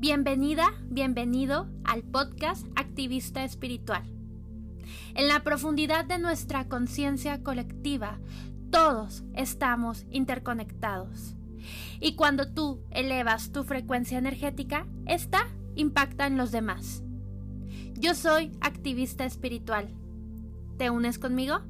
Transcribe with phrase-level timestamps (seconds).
[0.00, 4.02] Bienvenida, bienvenido al podcast Activista Espiritual.
[5.14, 8.18] En la profundidad de nuestra conciencia colectiva,
[8.70, 11.36] todos estamos interconectados.
[12.00, 17.02] Y cuando tú elevas tu frecuencia energética, esta impacta en los demás.
[17.92, 19.90] Yo soy activista espiritual.
[20.78, 21.60] ¿Te unes conmigo?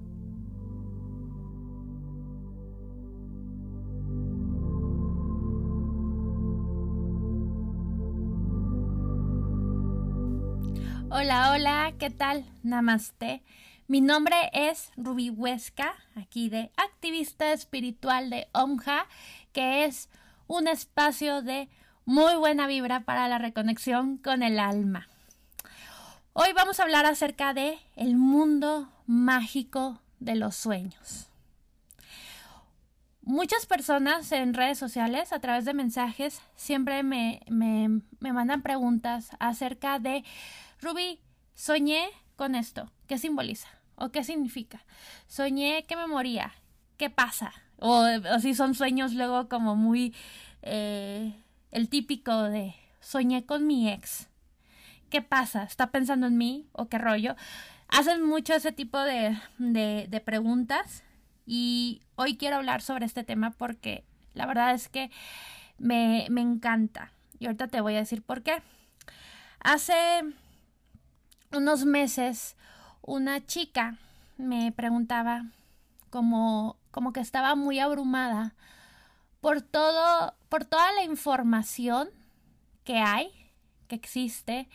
[11.23, 12.47] Hola, hola, ¿qué tal?
[12.63, 13.43] Namaste.
[13.89, 19.07] Mi nombre es Ruby Huesca, aquí de Activista Espiritual de OMJA,
[19.53, 20.09] que es
[20.47, 21.69] un espacio de
[22.07, 25.09] muy buena vibra para la reconexión con el alma.
[26.33, 31.27] Hoy vamos a hablar acerca de el mundo mágico de los sueños.
[33.21, 39.29] Muchas personas en redes sociales, a través de mensajes, siempre me, me, me mandan preguntas
[39.39, 40.25] acerca de
[40.81, 41.21] Ruby,
[41.55, 42.91] soñé con esto.
[43.07, 43.69] ¿Qué simboliza?
[43.97, 44.85] ¿O qué significa?
[45.27, 46.53] Soñé que me moría.
[46.97, 47.53] ¿Qué pasa?
[47.77, 48.07] O,
[48.41, 50.15] si son sueños luego como muy...
[50.63, 51.35] Eh,
[51.71, 54.29] el típico de soñé con mi ex.
[55.11, 55.65] ¿Qué pasa?
[55.65, 56.67] ¿Está pensando en mí?
[56.73, 57.37] ¿O qué rollo?
[57.89, 61.03] Hacen mucho ese tipo de, de, de preguntas
[61.47, 65.11] y hoy quiero hablar sobre este tema porque la verdad es que
[65.79, 67.13] me, me encanta.
[67.39, 68.63] Y ahorita te voy a decir por qué.
[69.61, 70.23] Hace
[71.53, 72.57] unos meses
[73.03, 73.99] una chica
[74.37, 75.47] me preguntaba
[76.11, 78.55] como, como que estaba muy abrumada
[79.41, 82.09] por todo, por toda la información
[82.85, 83.31] que hay,
[83.89, 84.69] que existe.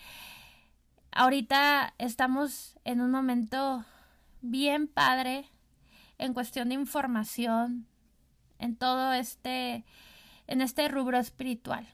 [1.11, 3.85] Ahorita estamos en un momento
[4.41, 5.49] bien padre
[6.17, 7.87] en cuestión de información
[8.59, 9.85] en todo este
[10.47, 11.87] en este rubro espiritual.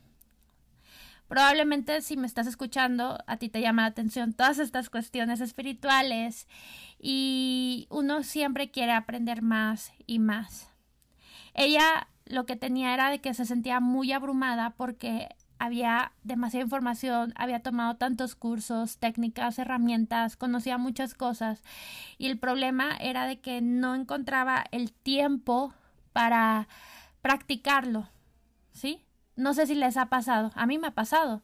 [1.32, 6.46] Probablemente si me estás escuchando, a ti te llama la atención todas estas cuestiones espirituales
[7.00, 10.68] y uno siempre quiere aprender más y más.
[11.54, 17.32] Ella lo que tenía era de que se sentía muy abrumada porque había demasiada información,
[17.38, 21.64] había tomado tantos cursos, técnicas, herramientas, conocía muchas cosas
[22.18, 25.74] y el problema era de que no encontraba el tiempo
[26.12, 26.68] para
[27.22, 28.10] practicarlo,
[28.74, 29.06] ¿sí?
[29.42, 31.42] No sé si les ha pasado, a mí me ha pasado,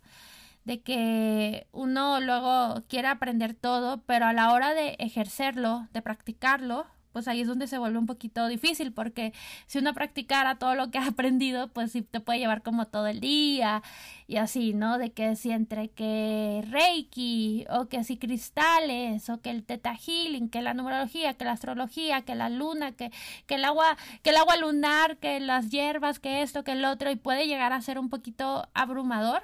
[0.65, 6.85] de que uno luego quiere aprender todo, pero a la hora de ejercerlo, de practicarlo,
[7.17, 9.33] pues ahí es donde se vuelve un poquito difícil porque
[9.65, 13.07] si uno practicara todo lo que ha aprendido, pues sí te puede llevar como todo
[13.07, 13.81] el día
[14.27, 14.99] y así, ¿no?
[14.99, 20.47] De que si entre que Reiki o que si cristales o que el Teta Healing,
[20.49, 23.11] que la numerología, que la astrología, que la luna, que,
[23.47, 27.09] que el agua, que el agua lunar, que las hierbas, que esto, que el otro
[27.09, 29.41] y puede llegar a ser un poquito abrumador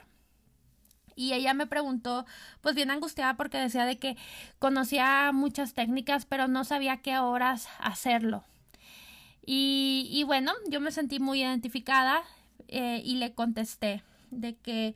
[1.16, 2.26] y ella me preguntó,
[2.62, 4.18] pues bien angustiada porque decía de que
[4.60, 8.44] conocía muchas técnicas, pero no sabía qué horas hacerlo.
[9.46, 12.24] Y, bueno, yo me sentí muy identificada
[12.70, 14.02] eh, y le contesté
[14.32, 14.96] de que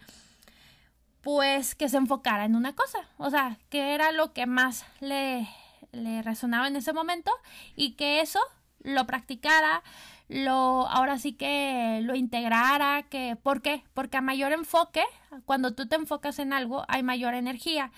[1.22, 5.46] pues que se enfocara en una cosa, o sea, que era lo que más le,
[5.92, 7.32] le resonaba en ese momento
[7.76, 8.40] y que eso
[8.80, 9.84] lo practicara,
[10.28, 13.84] lo ahora sí que lo integrara, que ¿por qué?
[13.94, 15.04] Porque a mayor enfoque,
[15.46, 17.92] cuando tú te enfocas en algo, hay mayor energía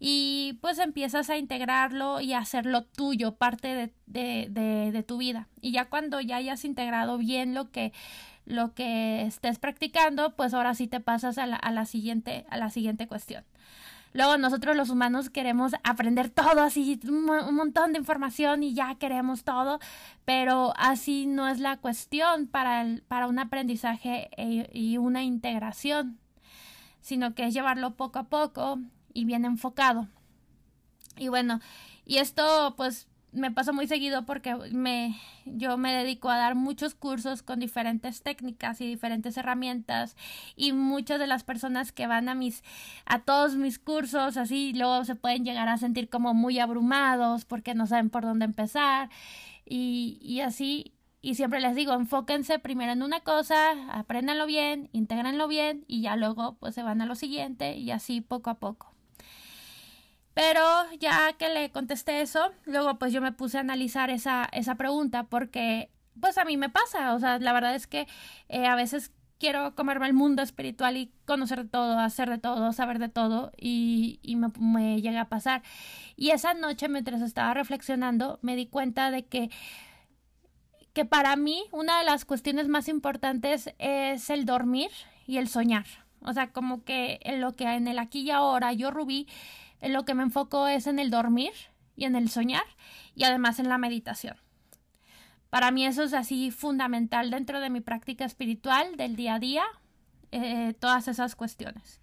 [0.00, 5.48] y pues empiezas a integrarlo y a hacerlo tuyo, parte de, de, de, tu vida.
[5.60, 7.92] Y ya cuando ya hayas integrado bien lo que
[8.44, 12.56] lo que estés practicando, pues ahora sí te pasas a la, a la siguiente a
[12.56, 13.44] la siguiente cuestión.
[14.12, 17.24] Luego nosotros los humanos queremos aprender todo así, un,
[17.54, 19.80] montón de información y ya queremos todo,
[20.24, 26.18] pero así no es la cuestión para, el, para un aprendizaje e, y una integración,
[27.00, 28.78] sino que es llevarlo poco a poco
[29.12, 30.08] y bien enfocado.
[31.16, 31.60] Y bueno,
[32.06, 36.94] y esto pues me pasa muy seguido porque me yo me dedico a dar muchos
[36.94, 40.16] cursos con diferentes técnicas y diferentes herramientas
[40.56, 42.62] y muchas de las personas que van a mis
[43.06, 47.74] a todos mis cursos así luego se pueden llegar a sentir como muy abrumados porque
[47.74, 49.10] no saben por dónde empezar
[49.64, 55.48] y, y así y siempre les digo, enfóquense primero en una cosa, apréndanlo bien, intégrenlo
[55.48, 58.97] bien y ya luego pues se van a lo siguiente y así poco a poco.
[60.38, 60.62] Pero
[61.00, 65.24] ya que le contesté eso, luego pues yo me puse a analizar esa, esa pregunta
[65.24, 65.90] porque
[66.20, 68.06] pues a mí me pasa, o sea, la verdad es que
[68.48, 72.72] eh, a veces quiero comerme el mundo espiritual y conocer de todo, hacer de todo,
[72.72, 74.20] saber de todo y,
[74.60, 75.64] me, llega a pasar.
[76.14, 79.50] Y esa noche mientras estaba reflexionando me di cuenta de que
[80.92, 84.90] que para mí una de las cuestiones más importantes es el dormir
[85.26, 85.86] y el soñar.
[86.20, 89.26] O sea, como que en lo que en el aquí y ahora yo, Rubí,
[89.80, 91.52] en lo que me enfoco es en el dormir
[91.96, 92.64] y en el soñar
[93.14, 94.36] y además en la meditación.
[95.50, 99.64] Para mí eso es así fundamental dentro de mi práctica espiritual del día a día,
[100.30, 102.00] eh, todas esas cuestiones.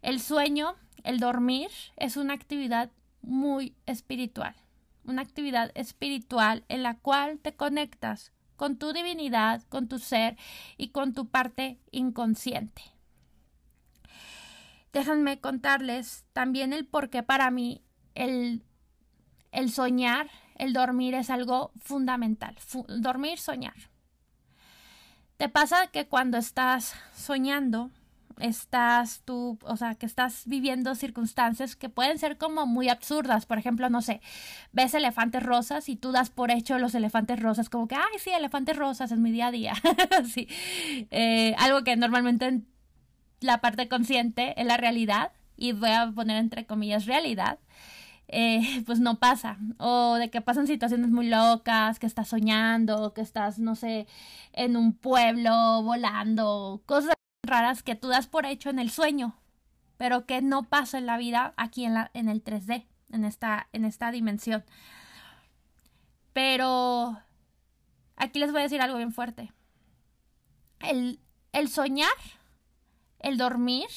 [0.00, 2.90] El sueño, el dormir, es una actividad
[3.20, 4.54] muy espiritual,
[5.04, 10.36] una actividad espiritual en la cual te conectas con tu divinidad, con tu ser
[10.76, 12.82] y con tu parte inconsciente.
[14.92, 17.82] Déjenme contarles también el por qué para mí
[18.14, 18.62] el,
[19.52, 22.56] el soñar, el dormir es algo fundamental.
[22.88, 23.74] dormir, soñar.
[25.36, 27.90] Te pasa que cuando estás soñando,
[28.40, 33.46] estás tú, o sea, que estás viviendo circunstancias que pueden ser como muy absurdas.
[33.46, 34.20] Por ejemplo, no sé,
[34.72, 38.30] ves elefantes rosas y tú das por hecho los elefantes rosas, como que, ay, sí,
[38.30, 39.74] elefantes rosas es mi día a día.
[40.32, 40.48] sí.
[41.10, 42.66] Eh, algo que normalmente en
[43.40, 47.58] la parte consciente es la realidad, y voy a poner entre comillas realidad.
[48.28, 49.58] Eh, pues no pasa.
[49.78, 54.06] O de que pasan situaciones muy locas, que estás soñando, que estás, no sé,
[54.52, 59.36] en un pueblo volando, cosas raras que tú das por hecho en el sueño,
[59.96, 63.68] pero que no pasa en la vida aquí en, la, en el 3D, en esta,
[63.72, 64.64] en esta dimensión.
[66.32, 67.18] Pero
[68.16, 69.52] aquí les voy a decir algo bien fuerte.
[70.80, 71.20] El,
[71.52, 72.12] el soñar,
[73.18, 73.88] el dormir,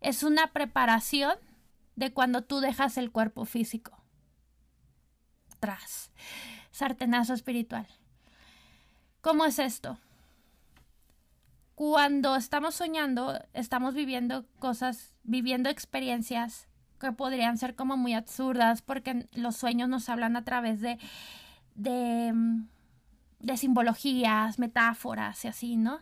[0.00, 1.34] es una preparación
[1.96, 3.96] de cuando tú dejas el cuerpo físico.
[5.60, 6.10] Tras.
[6.70, 7.86] Sartenazo espiritual.
[9.20, 9.98] ¿Cómo es esto?
[11.74, 16.68] cuando estamos soñando, estamos viviendo cosas, viviendo experiencias
[17.00, 20.98] que podrían ser como muy absurdas, porque los sueños nos hablan a través de,
[21.74, 22.68] de, mm,
[23.40, 26.00] de simbologías, metáforas y así, ¿no?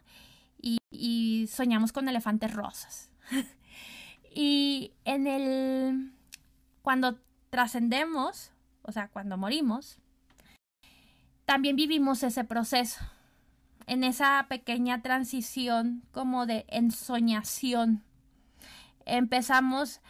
[0.63, 3.11] Y, soñamos con elefantes rosas.
[4.35, 6.13] y en el.
[6.83, 7.19] Cuando
[7.51, 9.99] trascendemos, o sea, cuando morimos,
[11.45, 13.01] también vivimos ese proceso
[13.87, 18.03] en esa pequeña transición como de ensoñación.
[19.05, 20.01] Empezamos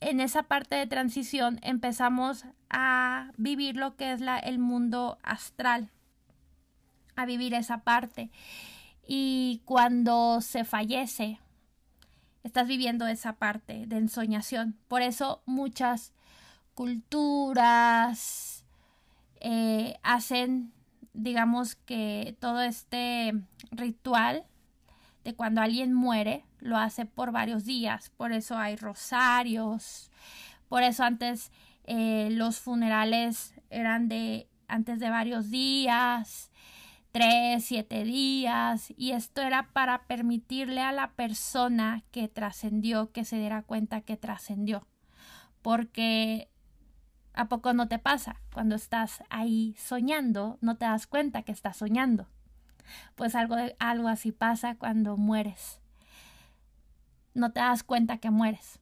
[0.00, 5.90] en esa parte de transición, empezamos a vivir lo que es la, el mundo astral,
[7.16, 8.30] a vivir esa parte.
[9.08, 11.40] Y cuando se fallece,
[12.44, 14.76] estás viviendo esa parte de ensoñación.
[14.86, 16.12] Por eso muchas
[16.74, 18.64] culturas
[19.40, 20.72] eh, hacen
[21.18, 23.34] digamos que todo este
[23.72, 24.44] ritual
[25.24, 28.10] de cuando alguien muere lo hace por varios días.
[28.16, 30.10] Por eso hay rosarios.
[30.68, 31.50] Por eso antes
[31.84, 36.47] eh, los funerales eran de antes de varios días,
[37.18, 38.92] tres, siete días.
[38.96, 44.16] Y esto era para permitirle a la persona que trascendió que se diera cuenta que
[44.16, 44.86] trascendió.
[45.60, 46.48] Porque
[47.34, 48.40] ¿A poco no te pasa?
[48.52, 52.26] Cuando estás ahí soñando, no te das cuenta que estás soñando.
[53.14, 55.80] Pues algo, algo así pasa cuando mueres.
[57.34, 58.80] No te das cuenta que mueres.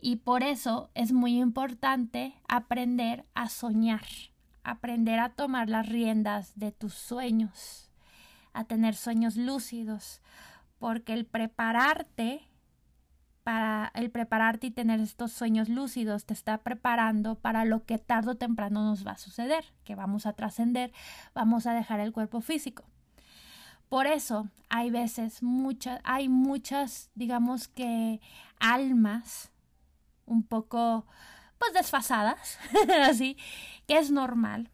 [0.00, 4.06] Y por eso es muy importante aprender a soñar,
[4.70, 7.90] aprender a tomar las riendas de tus sueños,
[8.52, 10.20] a tener sueños lúcidos,
[10.78, 12.42] porque el prepararte
[13.44, 18.32] para el prepararte y tener estos sueños lúcidos te está preparando para lo que tarde
[18.32, 20.92] o temprano nos va a suceder, que vamos a trascender,
[21.34, 22.84] vamos a dejar el cuerpo físico.
[23.88, 28.20] Por eso hay veces muchas, hay muchas, digamos que
[28.60, 29.50] almas
[30.26, 31.06] un poco
[31.58, 32.58] pues desfasadas,
[33.02, 33.36] así,
[33.86, 34.70] que es normal.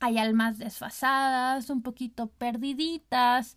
[0.00, 3.56] Hay almas desfasadas, un poquito perdiditas,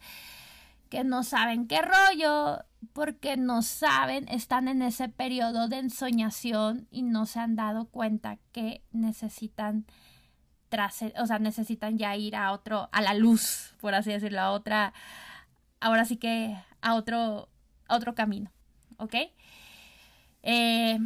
[0.90, 7.02] que no saben qué rollo, porque no saben, están en ese periodo de ensoñación y
[7.04, 9.86] no se han dado cuenta que necesitan
[11.20, 14.94] o sea, necesitan ya ir a otro, a la luz, por así decirlo, a otra,
[15.80, 17.50] ahora sí que a otro,
[17.88, 18.52] a otro camino,
[18.98, 19.16] ¿ok?
[20.42, 21.00] Eh,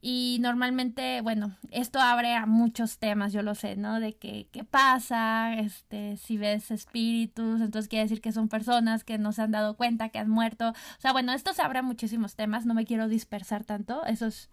[0.00, 3.98] y normalmente, bueno, esto abre a muchos temas, yo lo sé, ¿no?
[3.98, 9.18] De que, qué pasa, este, si ves espíritus, entonces quiere decir que son personas que
[9.18, 10.68] no se han dado cuenta que han muerto.
[10.70, 14.26] O sea, bueno, esto se abre a muchísimos temas, no me quiero dispersar tanto, eso
[14.26, 14.50] es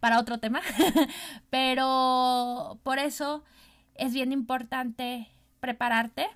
[0.00, 0.62] para otro tema.
[1.50, 3.44] Pero por eso
[3.96, 5.28] es bien importante
[5.60, 6.26] prepararte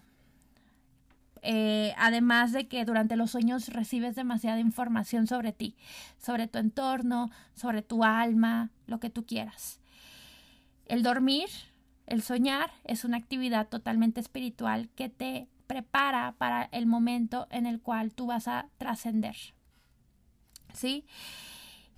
[1.43, 5.77] eh, además de que durante los sueños recibes demasiada información sobre ti,
[6.19, 9.81] sobre tu entorno, sobre tu alma, lo que tú quieras.
[10.87, 11.49] El dormir,
[12.07, 17.81] el soñar, es una actividad totalmente espiritual que te prepara para el momento en el
[17.81, 19.37] cual tú vas a trascender.
[20.75, 21.07] ¿Sí?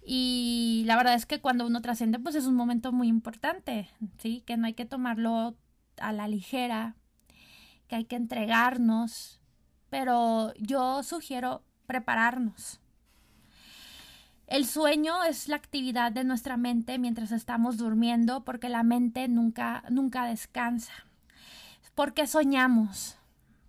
[0.04, 4.42] Y la verdad es que cuando uno trasciende, pues es un momento muy importante, ¿sí?
[4.44, 5.56] Que no hay que tomarlo
[5.98, 6.96] a la ligera,
[7.92, 9.38] que hay que entregarnos,
[9.90, 12.80] pero yo sugiero prepararnos.
[14.46, 19.84] El sueño es la actividad de nuestra mente mientras estamos durmiendo porque la mente nunca,
[19.90, 20.94] nunca descansa.
[21.94, 23.18] ¿Por qué soñamos?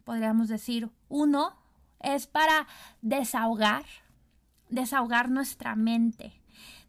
[0.05, 1.57] Podríamos decir, uno
[1.99, 2.65] es para
[3.01, 3.83] desahogar,
[4.69, 6.31] desahogar nuestra mente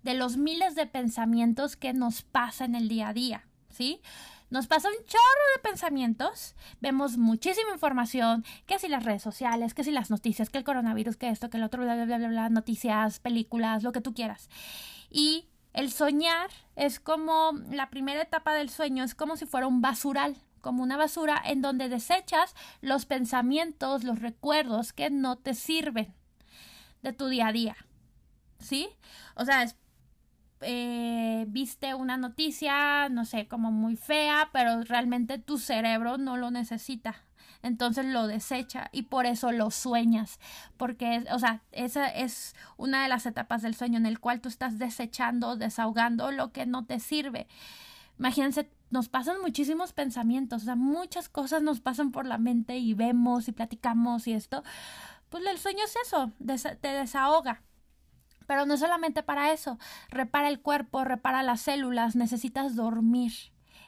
[0.04, 4.00] de los miles de pensamientos que nos pasa en el día a día, ¿sí?
[4.50, 9.84] Nos pasa un chorro de pensamientos, vemos muchísima información, que si las redes sociales, que
[9.84, 12.48] si las noticias, que el coronavirus, que esto, que el otro, bla, bla, bla, bla,
[12.50, 14.48] noticias, películas, lo que tú quieras.
[15.10, 19.80] Y el soñar es como la primera etapa del sueño, es como si fuera un
[19.80, 26.14] basural, como una basura en donde desechas los pensamientos, los recuerdos que no te sirven
[27.02, 27.76] de tu día a día.
[28.60, 28.88] ¿Sí?
[29.34, 29.66] O sea,
[30.64, 36.50] eh, viste una noticia, no sé, como muy fea, pero realmente tu cerebro no lo
[36.50, 37.16] necesita.
[37.62, 40.38] Entonces lo desecha y por eso lo sueñas.
[40.76, 44.48] Porque, o sea, esa es una de las etapas del sueño en el cual tú
[44.48, 47.46] estás desechando, desahogando lo que no te sirve.
[48.18, 52.94] Imagínense nos pasan muchísimos pensamientos, o sea, muchas cosas nos pasan por la mente y
[52.94, 54.62] vemos y platicamos y esto.
[55.30, 56.30] Pues el sueño es eso,
[56.80, 57.60] te desahoga.
[58.46, 63.32] Pero no solamente para eso, repara el cuerpo, repara las células, necesitas dormir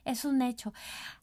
[0.07, 0.73] es un hecho.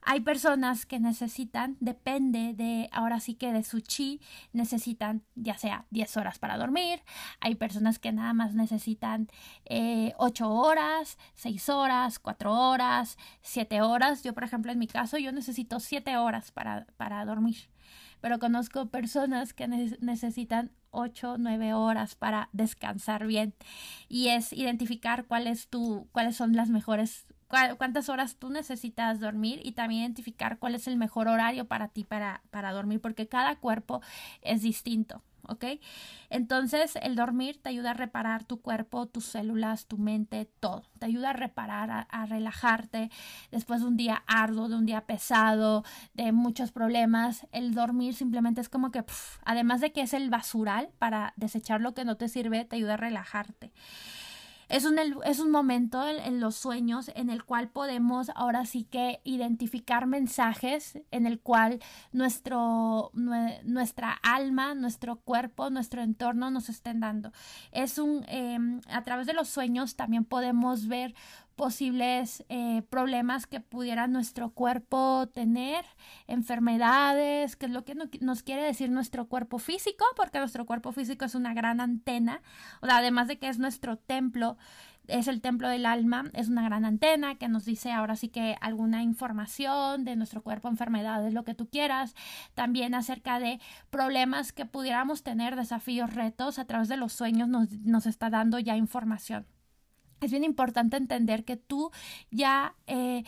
[0.01, 4.21] Hay personas que necesitan, depende de, ahora sí que de su chi,
[4.51, 7.01] necesitan ya sea 10 horas para dormir,
[7.39, 9.29] hay personas que nada más necesitan
[9.65, 14.23] eh, 8 horas, 6 horas, 4 horas, 7 horas.
[14.23, 17.72] Yo, por ejemplo, en mi caso, yo necesito 7 horas para, para dormir.
[18.23, 23.53] Pero conozco personas que necesitan 8, 9 horas para descansar bien.
[24.07, 27.25] Y es identificar cuál es tu, cuáles son las mejores
[27.77, 32.05] cuántas horas tú necesitas dormir y también identificar cuál es el mejor horario para ti
[32.05, 34.01] para, para dormir, porque cada cuerpo
[34.41, 35.21] es distinto.
[35.47, 35.65] ¿Ok?
[36.29, 40.83] Entonces el dormir te ayuda a reparar tu cuerpo, tus células, tu mente, todo.
[40.99, 43.11] Te ayuda a reparar, a, relajarte
[43.51, 45.83] después de un día arduo, de un día pesado,
[46.13, 47.45] de muchos problemas.
[47.51, 49.03] El dormir simplemente es como que,
[49.45, 52.95] además de que es el basural para desechar lo que no te sirve, te ayuda
[52.95, 53.71] a relajarte.
[54.69, 59.21] Es un, es un momento en, los sueños en el cual podemos ahora sí que
[59.23, 61.79] identificar mensajes en el cual
[62.11, 67.31] nuestro, nuestra alma, nuestro cuerpo, nuestro entorno nos estén dando.
[67.71, 71.13] Es un, em, a través de los sueños también podemos ver
[71.55, 75.85] posibles eh, problemas que pudiera nuestro cuerpo tener,
[76.27, 81.25] enfermedades, que es lo que nos quiere decir nuestro cuerpo físico, porque nuestro cuerpo físico
[81.25, 82.41] es una gran antena,
[82.81, 84.57] o sea, además de que es nuestro templo,
[85.07, 88.55] es el templo del alma, es una gran antena que nos dice ahora sí que
[88.61, 92.15] alguna información de nuestro cuerpo, enfermedades, lo que tú quieras,
[92.53, 97.71] también acerca de problemas que pudiéramos tener, desafíos, retos, a través de los sueños nos,
[97.79, 99.45] nos está dando ya información
[100.25, 101.91] es bien importante entender que tú
[102.31, 102.75] ya...
[102.87, 103.23] Eh,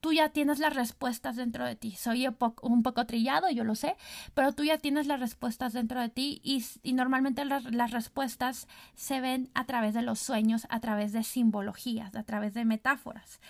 [0.00, 1.96] tú ya tienes las respuestas dentro de ti.
[1.98, 2.28] Soy
[2.62, 3.96] un poco trillado, yo lo sé,
[4.34, 9.20] pero tú ya tienes las respuestas dentro de ti y, normalmente las, las, respuestas se
[9.20, 13.40] ven a través de los sueños, a través de simbologías, a través de metáforas.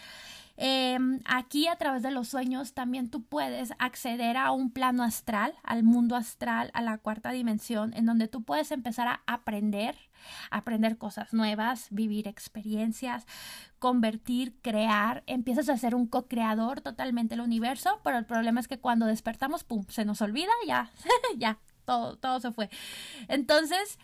[0.56, 5.54] Em, aquí a través de los sueños también tú puedes acceder a un plano astral,
[5.62, 9.96] al mundo astral, a la cuarta dimensión, en donde tú puedes empezar a aprender,
[10.50, 13.26] aprender cosas nuevas, vivir experiencias,
[13.78, 18.80] convertir, crear, empiezas a ser un co-creador totalmente del universo, pero el problema es que
[18.80, 20.90] cuando despertamos, pum, se nos olvida, ya,
[21.36, 22.70] ya, todo, todo se fue.
[23.28, 23.98] Entonces,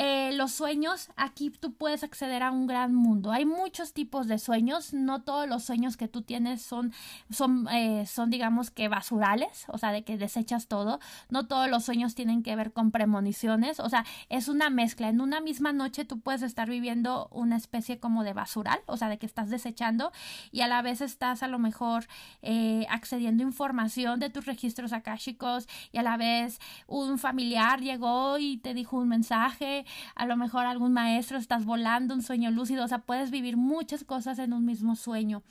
[0.00, 3.32] eh, los sueños, aquí tú puedes acceder a un gran mundo.
[3.32, 6.92] Hay muchos tipos de sueños, no todos los sueños que tú tienes son,
[7.30, 11.00] son, eh, son digamos que basurales, o sea, de que desechas todo.
[11.30, 15.08] No todos los sueños tienen que ver con premoniciones, o sea, es una mezcla.
[15.08, 19.08] En una misma noche tú puedes estar viviendo una especie como de basural, o sea,
[19.08, 20.12] de que estás desechando
[20.52, 22.06] y a la vez estás a lo mejor
[22.42, 28.58] eh, accediendo información de tus registros akáshicos y a la vez un familiar llegó y
[28.58, 32.88] te dijo un mensaje a lo mejor algún maestro, estás volando un sueño lúcido, o
[32.88, 35.42] sea, puedes vivir muchas cosas en un mismo sueño.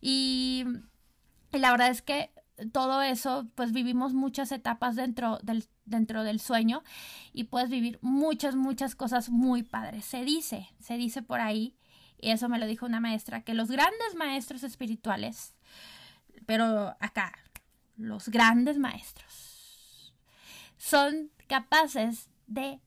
[0.00, 0.64] Y,
[1.52, 2.30] la verdad es que
[2.72, 6.82] todo eso, pues vivimos muchas etapas dentro del, dentro del sueño
[7.32, 10.04] y puedes vivir muchas, muchas cosas muy padres.
[10.04, 11.76] Se dice, se dice por ahí,
[12.18, 15.56] y eso me lo dijo una maestra, que los grandes maestros espirituales,
[16.46, 17.32] pero acá,
[17.96, 20.14] los grandes maestros,
[20.76, 22.80] son capaces de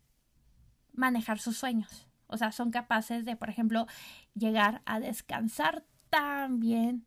[0.95, 2.07] manejar sus sueños.
[2.27, 3.87] O sea, son capaces de, por ejemplo,
[4.33, 7.05] llegar a descansar tan bien,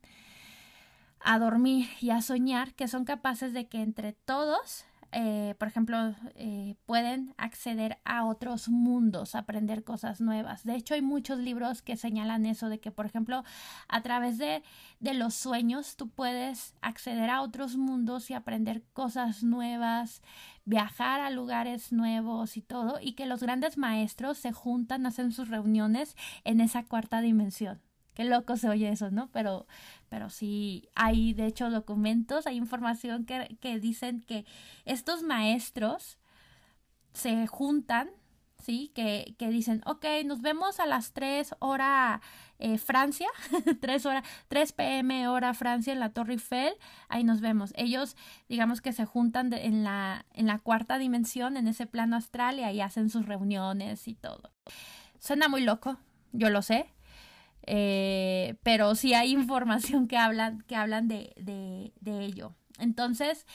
[1.21, 6.15] a dormir y a soñar, que son capaces de que entre todos eh, por ejemplo,
[6.35, 10.65] eh, pueden acceder a otros mundos, aprender cosas nuevas.
[10.65, 13.43] De hecho, hay muchos libros que señalan eso, de que, por ejemplo,
[13.89, 14.63] a través de,
[15.01, 20.23] de los sueños tú puedes acceder a otros mundos y aprender cosas nuevas,
[20.65, 25.49] viajar a lugares nuevos y todo, y que los grandes maestros se juntan, hacen sus
[25.49, 27.81] reuniones en esa cuarta dimensión.
[28.19, 29.29] Qué loco se oye eso, ¿no?
[29.31, 29.69] Pero,
[30.09, 34.45] pero sí hay, de hecho, documentos, hay información que, que dicen que
[34.85, 36.19] estos maestros
[37.13, 38.11] se juntan,
[38.59, 38.93] ¿sí?
[38.95, 42.21] Que, que dicen, ok, nos vemos a las 3 hora
[42.59, 43.29] eh, Francia,
[43.81, 46.75] 3 hora, 3 pm hora Francia en la Torre Eiffel,
[47.09, 47.73] ahí nos vemos.
[47.77, 48.17] Ellos,
[48.49, 52.65] digamos que se juntan en, la, en la cuarta dimensión, en ese plano astral, y
[52.65, 54.53] ahí hacen sus reuniones y todo.
[55.19, 55.99] Suena muy loco,
[56.33, 56.93] yo lo sé,
[57.71, 62.55] eh, pero sí hay información que hablan, que hablan de, de, ello.
[62.79, 63.47] Entonces,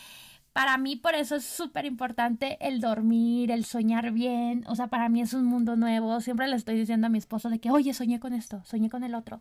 [0.53, 4.65] para mí por eso es súper importante el dormir, el soñar bien.
[4.67, 6.21] O sea, para mí es un mundo nuevo.
[6.21, 9.03] Siempre le estoy diciendo a mi esposo de que, oye, soñé con esto, soñé con
[9.03, 9.39] el otro.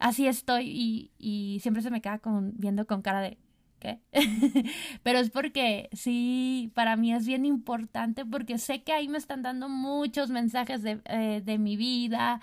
[0.00, 3.38] Así estoy y, y siempre se me queda con, viendo con cara de,
[3.78, 4.00] ¿qué?
[5.04, 9.42] Pero es porque sí, para mí es bien importante porque sé que ahí me están
[9.42, 12.40] dando muchos mensajes de, eh, de mi vida,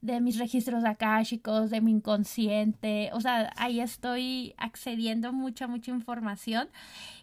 [0.00, 6.68] de mis registros akáshicos, de mi inconsciente, o sea, ahí estoy accediendo mucha, mucha información.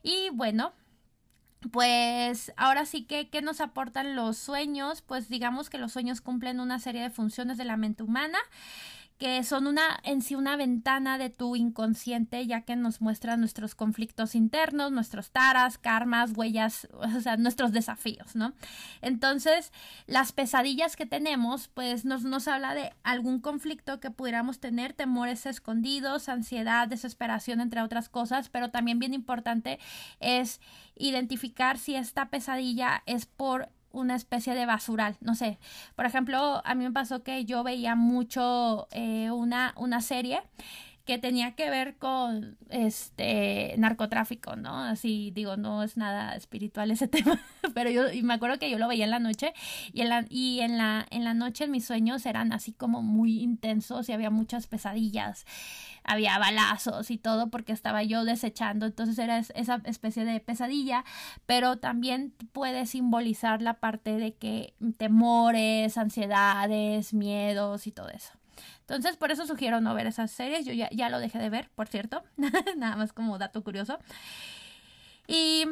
[0.04, 0.74] Y bueno,
[1.72, 5.02] pues ahora sí que, ¿qué nos aportan los sueños?
[5.02, 8.40] Pues digamos que los sueños cumplen una serie de funciones de la mente humana
[9.18, 13.74] que son una en sí una ventana de tu inconsciente ya que nos muestra nuestros
[13.74, 18.54] conflictos internos, nuestros taras, karmas, huellas, o sea, nuestros desafíos, ¿no?
[19.02, 19.72] Entonces,
[20.06, 25.46] las pesadillas que tenemos, pues nos, nos habla de algún conflicto que pudiéramos tener, temores
[25.46, 29.80] escondidos, ansiedad, desesperación, entre otras cosas, pero también bien importante
[30.20, 30.60] es
[30.96, 35.58] identificar si esta pesadilla es por una especie de basural, no sé.
[35.96, 40.42] Por ejemplo, a mí me pasó que yo veía mucho eh, una, una serie
[41.06, 44.80] que tenía que ver con este narcotráfico, ¿no?
[44.80, 47.40] Así digo, no es nada espiritual ese tema,
[47.74, 49.54] pero yo y me acuerdo que yo lo veía en la noche
[49.94, 53.40] y en la y en la en la noche mis sueños eran así como muy
[53.40, 55.46] intensos y había muchas pesadillas.
[56.08, 61.04] Había balazos y todo porque estaba yo desechando, entonces era esa especie de pesadilla,
[61.48, 68.34] pero también puede simbolizar la parte de que temores, ansiedades, miedos y todo eso.
[68.82, 70.66] Entonces, por eso sugiero no ver esas series.
[70.66, 72.24] Yo ya, ya lo dejé de ver, por cierto.
[72.78, 74.00] Nada más como dato curioso.
[75.28, 75.66] Y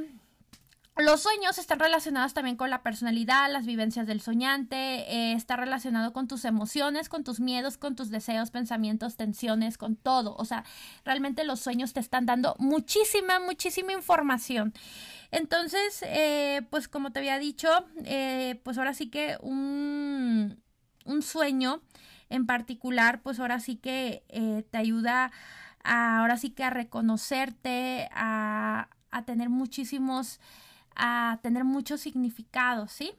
[0.96, 4.76] los sueños están relacionados también con la personalidad, las vivencias del soñante,
[5.12, 9.96] eh, está relacionado con tus emociones, con tus miedos, con tus deseos, pensamientos, tensiones, con
[9.96, 10.36] todo.
[10.38, 10.66] O sea,
[11.04, 14.72] realmente los sueños te están dando muchísima, muchísima información.
[15.32, 17.70] Entonces, eh, pues como te había dicho,
[18.06, 20.62] eh, pues ahora sí que un,
[21.06, 21.82] un sueño
[22.34, 25.32] en particular, pues ahora sí que eh, te ayuda
[25.84, 30.40] a, ahora sí que a reconocerte, a, a tener muchísimos,
[30.96, 33.14] a tener muchos significados, ¿sí?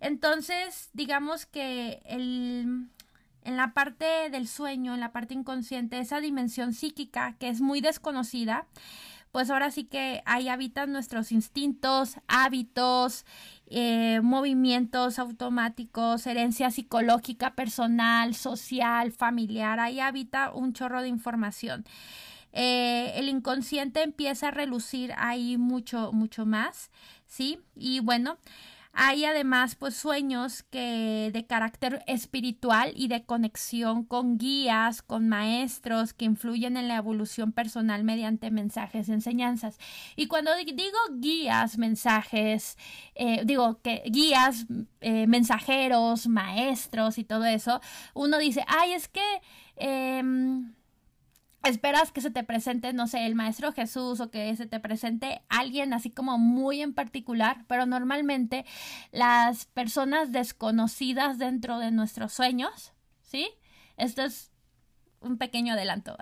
[0.00, 2.88] Entonces, digamos que el,
[3.44, 7.82] en la parte del sueño, en la parte inconsciente, esa dimensión psíquica que es muy
[7.82, 8.66] desconocida,
[9.32, 13.24] pues ahora sí que ahí habitan nuestros instintos, hábitos,
[13.66, 21.84] eh, movimientos automáticos, herencia psicológica, personal, social, familiar, ahí habita un chorro de información.
[22.52, 26.90] Eh, el inconsciente empieza a relucir ahí mucho, mucho más,
[27.26, 27.60] ¿sí?
[27.76, 28.38] Y bueno,
[28.92, 36.12] hay además pues sueños que de carácter espiritual y de conexión con guías, con maestros
[36.12, 39.78] que influyen en la evolución personal mediante mensajes y enseñanzas.
[40.16, 42.76] Y cuando digo guías, mensajes,
[43.14, 44.66] eh, digo que guías,
[45.00, 47.80] eh, mensajeros, maestros y todo eso,
[48.14, 49.22] uno dice, ay, es que...
[49.76, 50.74] Em,
[51.64, 55.42] esperas que se te presente, no sé, el Maestro Jesús o que se te presente
[55.48, 58.64] alguien así como muy en particular, pero normalmente
[59.12, 62.92] las personas desconocidas dentro de nuestros sueños,
[63.22, 63.48] ¿sí?
[63.96, 64.50] Esto es
[65.20, 66.16] un pequeño adelanto.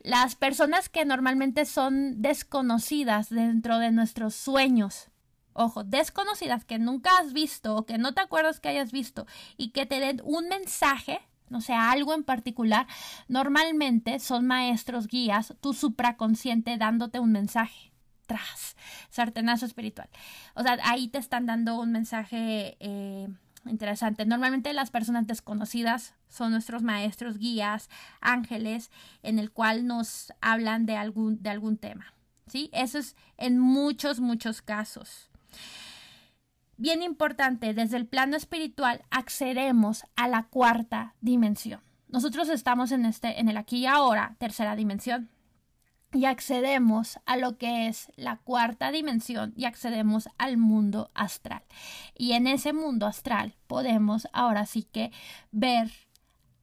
[0.00, 5.08] Las personas que normalmente son desconocidas dentro de nuestros sueños,
[5.52, 9.70] ojo, desconocidas que nunca has visto o que no te acuerdas que hayas visto y
[9.70, 12.86] que te den un mensaje, no sea, algo en particular,
[13.28, 17.92] normalmente son maestros guías, tu supraconsciente dándote un mensaje.
[18.26, 18.76] tras,
[19.08, 20.08] sartenazo espiritual.
[20.54, 23.26] O sea, ahí te están dando un mensaje eh,
[23.64, 24.26] interesante.
[24.26, 27.88] Normalmente las personas desconocidas son nuestros maestros, guías,
[28.20, 28.90] ángeles,
[29.22, 32.12] en el cual nos hablan de algún, de algún tema.
[32.46, 32.70] ¿Sí?
[32.72, 35.30] Eso es en muchos, muchos casos.
[36.80, 41.80] Bien importante, desde el plano espiritual accedemos a la cuarta dimensión.
[42.08, 45.28] Nosotros estamos en este, en el aquí y ahora, tercera dimensión
[46.12, 51.64] y accedemos a lo que es la cuarta dimensión y accedemos al mundo astral.
[52.16, 55.10] Y en ese mundo astral podemos ahora sí que
[55.50, 55.90] ver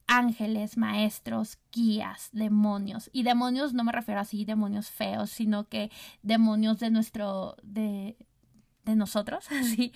[0.06, 3.10] ángeles, maestros, guías, demonios.
[3.12, 5.90] Y demonios no me refiero así demonios feos, sino que
[6.22, 8.16] demonios de nuestro de
[8.86, 9.92] de nosotros, así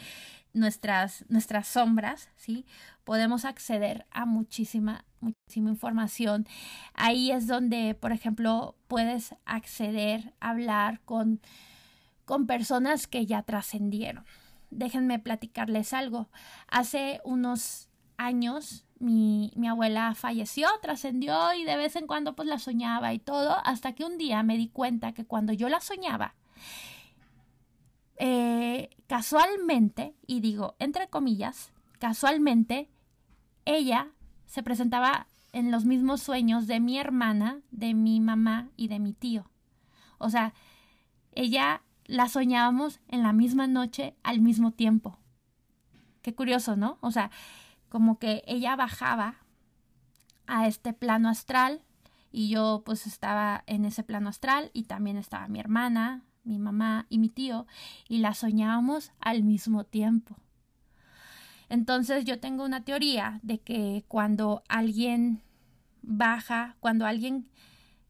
[0.53, 2.67] nuestras nuestras sombras, ¿sí?
[3.05, 6.47] Podemos acceder a muchísima muchísima información.
[6.95, 11.41] Ahí es donde, por ejemplo, puedes acceder hablar con,
[12.25, 14.25] con personas que ya trascendieron.
[14.71, 16.29] Déjenme platicarles algo.
[16.69, 22.59] Hace unos años mi, mi abuela falleció, trascendió y de vez en cuando pues la
[22.59, 26.35] soñaba y todo, hasta que un día me di cuenta que cuando yo la soñaba,
[28.23, 32.91] eh, casualmente, y digo entre comillas, casualmente,
[33.65, 34.09] ella
[34.45, 39.15] se presentaba en los mismos sueños de mi hermana, de mi mamá y de mi
[39.15, 39.51] tío.
[40.19, 40.53] O sea,
[41.33, 45.19] ella la soñábamos en la misma noche al mismo tiempo.
[46.21, 46.99] Qué curioso, ¿no?
[47.01, 47.31] O sea,
[47.89, 49.37] como que ella bajaba
[50.47, 51.87] a este plano astral
[52.31, 57.07] y yo pues estaba en ese plano astral y también estaba mi hermana, mi mamá
[57.09, 57.67] y mi tío
[58.09, 60.37] y la soñábamos al mismo tiempo.
[61.69, 65.41] Entonces yo tengo una teoría de que cuando alguien
[66.03, 67.49] baja, cuando alguien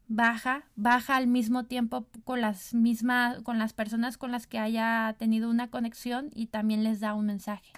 [0.08, 5.14] baja, baja al mismo tiempo con las mismas, con las personas con las que haya
[5.18, 7.72] tenido una conexión y también les da un mensaje.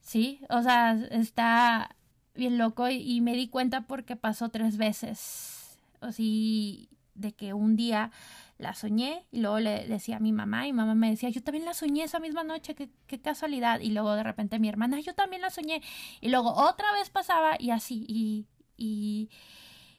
[0.00, 1.94] Sí, o sea, está
[2.34, 5.78] bien loco y, me di cuenta porque pasó tres veces.
[6.00, 8.10] O sí, de que un día
[8.58, 11.64] la soñé y luego le decía a mi mamá y mamá me decía, yo también
[11.64, 13.80] la soñé esa misma noche, qué, qué casualidad.
[13.80, 15.80] Y luego de repente mi hermana, yo también la soñé.
[16.20, 18.04] Y luego otra vez pasaba y así.
[18.08, 19.30] Y, y,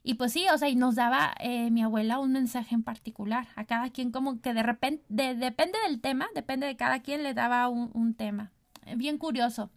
[0.04, 3.48] y pues sí, o sea, y nos daba eh, mi abuela un mensaje en particular.
[3.56, 7.34] A cada quien como que de repente, depende del tema, depende de cada quien le
[7.34, 8.52] daba un, un tema.
[8.98, 9.72] Bien curioso.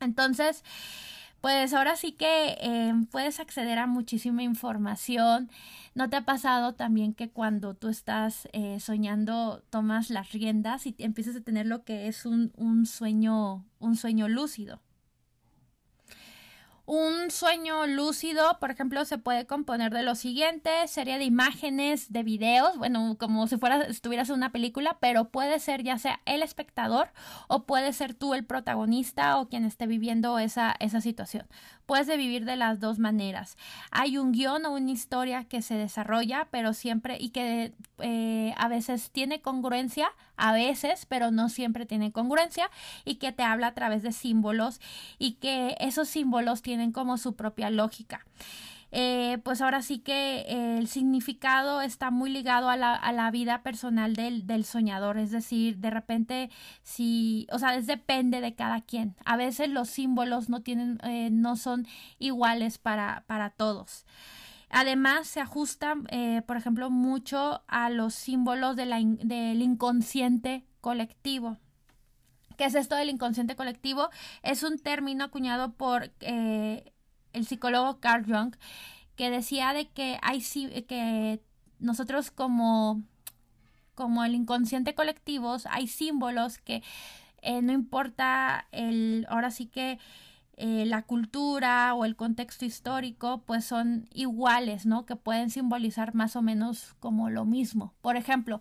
[0.00, 0.62] Entonces,
[1.44, 5.50] pues ahora sí que em, puedes acceder a muchísima información.
[5.94, 10.94] ¿No te ha pasado también que cuando tú estás eh, soñando tomas las riendas y
[10.96, 14.80] empiezas a tener lo que es un, un sueño, un sueño lúcido?
[16.86, 22.22] Un sueño lúcido, por ejemplo, se puede componer de lo siguiente, serie de imágenes, de
[22.22, 26.42] videos, bueno, como si fuera, estuvieras en una película, pero puede ser ya sea el
[26.42, 27.08] espectador
[27.48, 31.46] o puede ser tú el protagonista o quien esté viviendo esa, esa situación.
[31.86, 33.56] Puedes vivir de las dos maneras.
[33.90, 38.68] Hay un guion o una historia que se desarrolla, pero siempre y que eh, a
[38.68, 42.70] veces tiene congruencia, a veces, pero no siempre tiene congruencia
[43.04, 44.80] y que te habla a través de símbolos
[45.18, 48.24] y que esos símbolos tienen como su propia lógica.
[48.96, 50.42] Eh, pues ahora sí que
[50.78, 55.32] el significado está muy ligado a la, a la vida personal del, del, soñador, es
[55.32, 56.48] decir, de repente
[56.84, 59.16] si, o sea, es depende de cada quien.
[59.24, 61.88] A veces los símbolos no tienen, eh, no son
[62.20, 64.06] iguales para, para todos.
[64.70, 71.58] Además, se ajustan, eh, por ejemplo, mucho a los símbolos de la, del inconsciente colectivo.
[72.56, 74.10] ¿Qué es esto del inconsciente colectivo?
[74.44, 76.93] Es un término acuñado por eh,
[77.34, 78.54] el psicólogo Carl Jung
[79.16, 80.40] que decía de que hay
[80.88, 81.40] que
[81.78, 83.02] nosotros como
[83.94, 86.82] como el inconsciente colectivo hay símbolos que
[87.42, 89.98] eh, no importa el ahora sí que
[90.56, 95.04] eh, la cultura o el contexto histórico pues son iguales, ¿no?
[95.04, 97.92] Que pueden simbolizar más o menos como lo mismo.
[98.00, 98.60] Por ejemplo,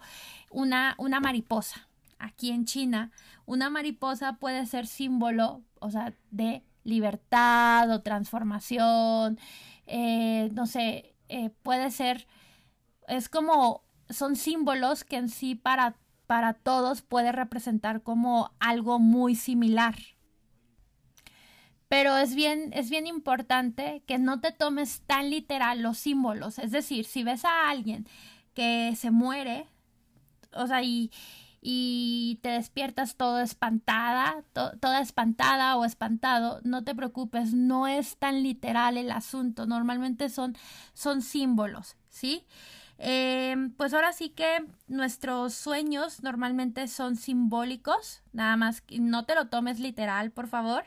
[0.49, 3.11] una, una mariposa aquí en China,
[3.45, 9.39] una mariposa puede ser símbolo, o sea, de libertad o transformación,
[9.85, 12.27] eh, no sé, eh, puede ser,
[13.07, 15.95] es como, son símbolos que en sí para,
[16.27, 19.95] para todos puede representar como algo muy similar.
[21.87, 26.57] Pero es bien, es bien importante que no te tomes tan literal los símbolos.
[26.57, 28.07] Es decir, si ves a alguien
[28.55, 29.67] que se muere,
[30.53, 31.11] o sea, y,
[31.65, 38.43] y te despiertas todo espantada, toda espantada o espantado, no te preocupes, no es tan
[38.43, 40.57] literal el asunto, normalmente son,
[40.93, 42.45] son símbolos, ¿sí?
[42.97, 49.47] Em, pues ahora sí que nuestros sueños normalmente son simbólicos, nada más no te lo
[49.47, 50.83] tomes literal, por favor.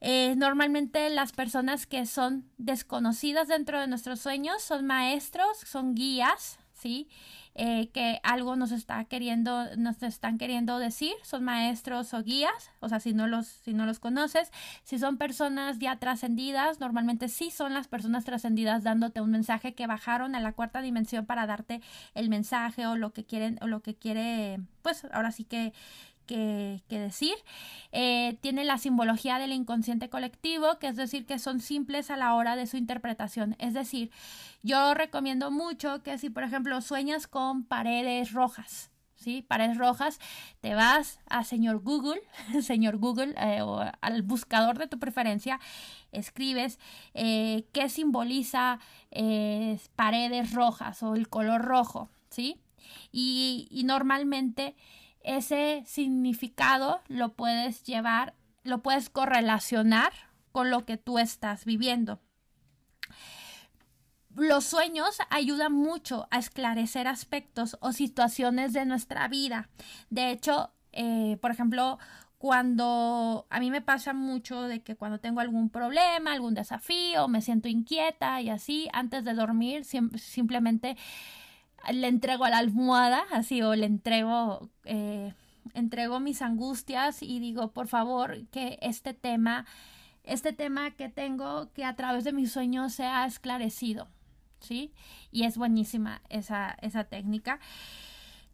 [0.00, 6.60] Eh, normalmente las personas que son desconocidas dentro de nuestros sueños son maestros, son guías,
[6.72, 7.08] ¿sí?
[7.58, 12.90] Eh, que algo nos está queriendo, nos están queriendo decir, son maestros o guías, o
[12.90, 14.52] sea, si no los, si no los conoces,
[14.84, 19.86] si son personas ya trascendidas, normalmente sí son las personas trascendidas dándote un mensaje que
[19.86, 21.80] bajaron a la cuarta dimensión para darte
[22.14, 25.72] el mensaje o lo que quieren, o lo que quiere, pues ahora sí que
[26.26, 27.34] que, decir.
[27.92, 32.34] Eh, tiene la simbología del inconsciente colectivo, que es decir, que son simples a la
[32.34, 33.56] hora de su interpretación.
[33.58, 34.10] Es decir,
[34.62, 39.42] yo recomiendo mucho que si, por ejemplo, sueñas con paredes rojas, ¿sí?
[39.42, 40.18] Paredes rojas,
[40.60, 42.20] te vas a señor Google,
[42.62, 45.60] señor Google, eh, o al buscador de tu preferencia,
[46.12, 46.78] escribes
[47.14, 48.78] eh, qué simboliza
[49.94, 52.60] paredes rojas o el color rojo, ¿sí?
[53.12, 54.74] Y, y normalmente
[55.26, 60.12] ese significado lo puedes llevar, lo puedes correlacionar
[60.52, 62.20] con lo que tú estás viviendo.
[64.34, 69.68] Los sueños ayudan mucho a esclarecer aspectos o situaciones de nuestra vida.
[70.10, 71.98] De hecho, eh, por ejemplo,
[72.38, 77.40] cuando a mí me pasa mucho de que cuando tengo algún problema, algún desafío, me
[77.40, 80.96] siento inquieta y así, antes de dormir, simplemente
[81.92, 85.34] le entrego a la almohada, así, o le entrego, eh,
[85.74, 89.66] entrego mis angustias y digo, por favor, que este tema,
[90.24, 94.08] este tema que tengo, que a través de mis sueños sea esclarecido,
[94.60, 94.92] ¿sí?
[95.30, 97.60] Y es buenísima esa, esa técnica.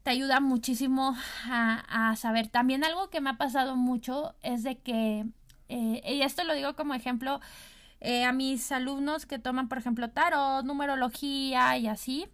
[0.02, 1.16] Te ayuda muchísimo
[1.48, 2.48] a, saber.
[2.48, 5.26] También algo que me ha pasado mucho es de que,
[5.68, 7.40] eh, y esto lo digo como ejemplo,
[8.00, 12.26] eh, a mis alumnos que toman, por ejemplo, tarot, numerología y así,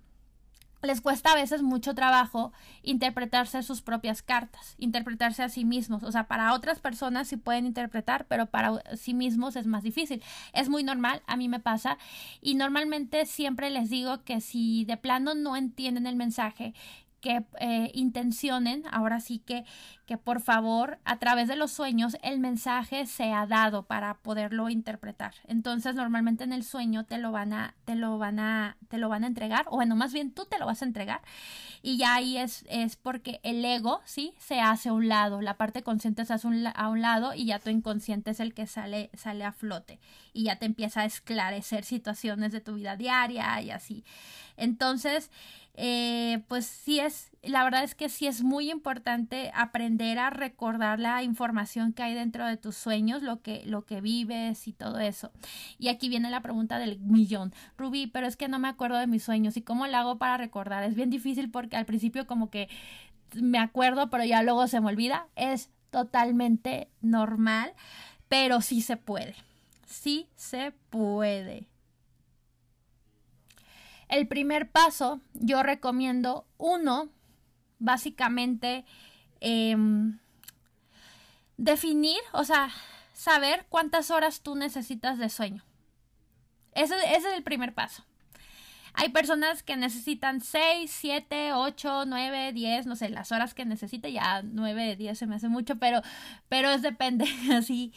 [0.82, 6.02] les cuesta a veces mucho trabajo interpretarse sus propias cartas, interpretarse a sí mismos.
[6.02, 10.22] O sea, para otras personas sí pueden interpretar, pero para sí mismos es más difícil.
[10.52, 11.98] Es muy normal, a mí me pasa.
[12.40, 16.74] Y normalmente siempre les digo que si de plano no entienden el mensaje,
[17.20, 19.64] que eh, intencionen, ahora sí que,
[20.06, 25.34] que por favor a través de los sueños el mensaje sea dado para poderlo interpretar.
[25.46, 29.08] Entonces normalmente en el sueño te lo van a, te lo van a, te lo
[29.08, 31.20] van a entregar, o bueno, más bien tú te lo vas a entregar
[31.82, 35.56] y ya ahí es, es porque el ego, sí, se hace a un lado, la
[35.56, 39.10] parte consciente se hace a un lado y ya tu inconsciente es el que sale,
[39.14, 39.98] sale a flote
[40.32, 44.04] y ya te empieza a esclarecer situaciones de tu vida diaria y así.
[44.56, 45.30] Entonces,
[45.80, 50.98] eh, pues sí es, la verdad es que sí es muy importante aprender a recordar
[50.98, 54.98] la información que hay dentro de tus sueños, lo que, lo que vives y todo
[54.98, 55.30] eso.
[55.78, 57.54] Y aquí viene la pregunta del millón.
[57.76, 60.36] Rubí, pero es que no me acuerdo de mis sueños y cómo lo hago para
[60.36, 60.82] recordar.
[60.82, 62.68] Es bien difícil porque al principio como que
[63.34, 65.28] me acuerdo, pero ya luego se me olvida.
[65.36, 67.72] Es totalmente normal,
[68.28, 69.36] pero sí se puede.
[69.86, 71.68] Sí se puede.
[74.08, 77.08] El primer paso, yo recomiendo uno,
[77.78, 78.84] básicamente,
[79.40, 80.18] em,
[81.58, 82.70] definir, o sea,
[83.12, 85.62] saber cuántas horas tú necesitas de sueño.
[86.72, 88.04] Ese, es el primer paso.
[88.94, 94.12] Hay personas que necesitan 6, 7, 8, 9, 10, no sé, las horas que necesite,
[94.12, 96.00] ya 9, 10 se me hace mucho, pero,
[96.48, 97.92] pero es depende, así.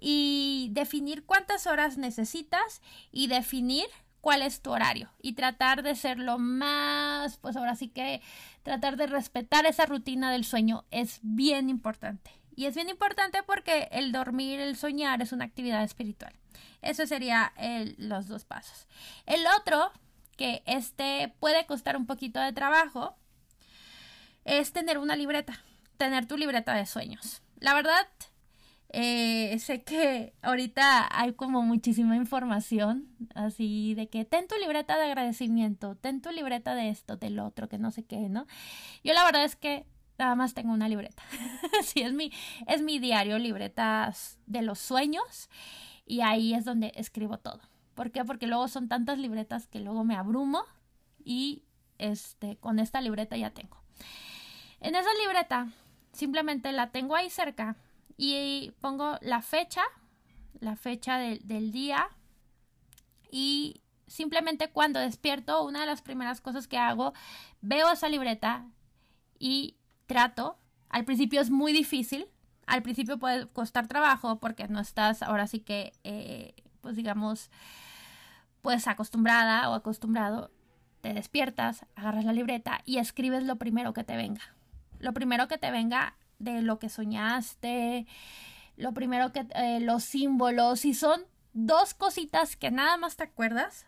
[0.00, 2.80] Y definir cuántas horas necesitas
[3.12, 3.86] y definir
[4.22, 8.22] cuál es tu horario y tratar de ser lo más, pues ahora sí que
[8.62, 12.30] tratar de respetar esa rutina del sueño es bien importante.
[12.54, 16.34] Y es bien importante porque el dormir, el soñar es una actividad espiritual.
[16.82, 17.52] Eso sería
[17.98, 18.86] los dos pasos.
[19.26, 19.90] El otro,
[20.36, 23.16] que este puede costar un poquito de trabajo,
[24.44, 25.64] es tener una libreta,
[25.96, 27.42] tener tu libreta de sueños.
[27.58, 28.06] La verdad,
[28.94, 35.04] eh, sé que ahorita hay como muchísima información, así de que ten tu libreta de
[35.04, 38.46] agradecimiento, ten tu libreta de esto, del otro, que no sé qué, ¿no?
[39.02, 39.86] Yo la verdad es que
[40.18, 41.22] nada más tengo una libreta.
[41.82, 42.32] sí, es mi,
[42.66, 45.48] es mi diario, libretas de los sueños,
[46.04, 47.60] y ahí es donde escribo todo.
[47.94, 48.26] ¿Por qué?
[48.26, 50.64] Porque luego son tantas libretas que luego me abrumo
[51.24, 51.62] y
[51.96, 53.78] este, con esta libreta ya tengo.
[54.80, 55.68] En esa libreta
[56.12, 57.76] simplemente la tengo ahí cerca
[58.16, 59.82] y pongo la fecha,
[60.60, 62.08] la fecha del día
[63.30, 67.14] y simplemente cuando despierto, una de las primeras cosas que hago,
[67.62, 68.66] veo esa libreta
[69.38, 70.58] y trato.
[70.90, 72.28] Al principio es muy difícil,
[72.66, 77.50] al principio puede costar trabajo porque no estás ahora sí que, eh, pues digamos,
[78.60, 80.50] pues acostumbrada o acostumbrado.
[81.00, 84.54] te despiertas, agarras la libreta y escribes lo primero que te venga.
[85.00, 88.06] Lo primero que te venga de lo que soñaste,
[88.76, 93.86] lo primero que eh, los símbolos, si son dos cositas que nada más te acuerdas.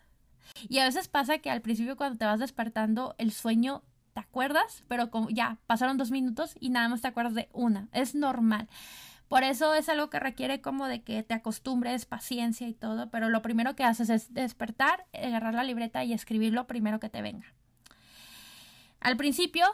[0.69, 4.83] Y a veces pasa que al principio cuando te vas despertando el sueño te acuerdas,
[4.87, 7.89] pero como ya pasaron dos minutos y nada más te acuerdas de una.
[7.91, 8.69] Es normal.
[9.27, 13.29] Por eso es algo que requiere como de que te acostumbres, paciencia y todo, pero
[13.29, 17.23] lo primero que haces es despertar, agarrar la libreta y escribir lo primero que te
[17.23, 17.47] venga.
[19.01, 19.65] Al principio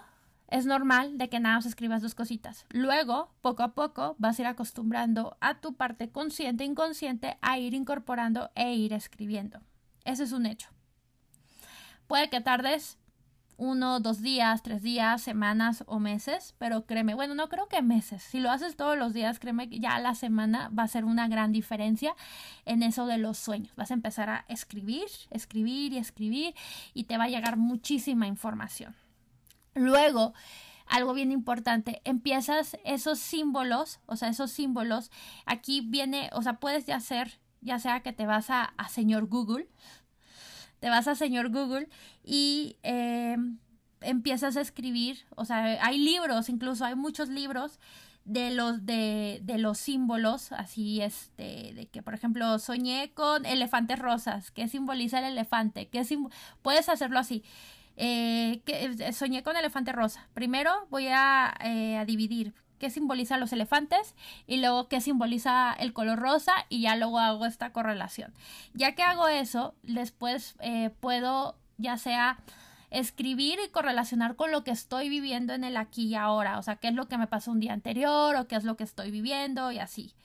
[0.51, 2.65] es normal de que nada más escribas dos cositas.
[2.69, 7.57] Luego, poco a poco, vas a ir acostumbrando a tu parte consciente e inconsciente a
[7.57, 9.61] ir incorporando e ir escribiendo.
[10.03, 10.69] Ese es un hecho.
[12.05, 12.97] Puede que tardes
[13.55, 18.23] uno, dos días, tres días, semanas o meses, pero créeme, bueno, no creo que meses.
[18.23, 21.27] Si lo haces todos los días, créeme que ya la semana va a ser una
[21.27, 22.15] gran diferencia
[22.65, 23.73] en eso de los sueños.
[23.75, 26.55] Vas a empezar a escribir, escribir y escribir
[26.93, 28.95] y te va a llegar muchísima información.
[29.73, 30.33] Luego,
[30.85, 35.09] algo bien importante, empiezas esos símbolos, o sea, esos símbolos,
[35.45, 39.27] aquí viene, o sea, puedes ya hacer, ya sea que te vas a, a señor
[39.27, 39.69] Google,
[40.79, 41.87] te vas a señor Google
[42.23, 43.37] y eh,
[44.01, 47.79] empiezas a escribir, o sea, hay libros, incluso hay muchos libros
[48.25, 53.99] de los de, de los símbolos, así este, de que por ejemplo soñé con elefantes
[53.99, 55.87] rosas, ¿qué simboliza el elefante?
[55.87, 56.03] ¿Qué
[56.61, 57.43] puedes hacerlo así.
[58.03, 60.27] Eh, que, eh, soñé con elefante rosa.
[60.33, 61.53] Primero voy a,
[61.99, 64.15] a dividir qué simboliza los elefantes
[64.47, 68.33] y luego qué simboliza el color rosa y ya luego hago esta correlación.
[68.73, 72.39] Ya que hago eso, después eh, puedo ya sea
[72.89, 76.77] escribir y correlacionar con lo que estoy viviendo en el aquí y ahora, o sea,
[76.77, 79.11] qué es lo que me pasó un día anterior o qué es lo que estoy
[79.11, 80.15] viviendo y así.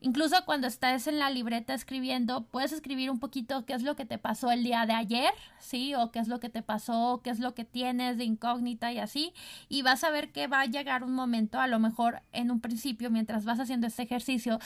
[0.00, 4.04] Incluso cuando estás en la libreta escribiendo, puedes escribir un poquito qué es lo que
[4.04, 5.94] te pasó el día de ayer, ¿sí?
[5.94, 8.98] O qué es lo que te pasó, qué es lo que tienes de incógnita y
[8.98, 9.32] así.
[9.68, 12.60] Y vas a ver que va a llegar un momento, a lo mejor en un
[12.60, 14.58] principio, mientras vas haciendo este ejercicio,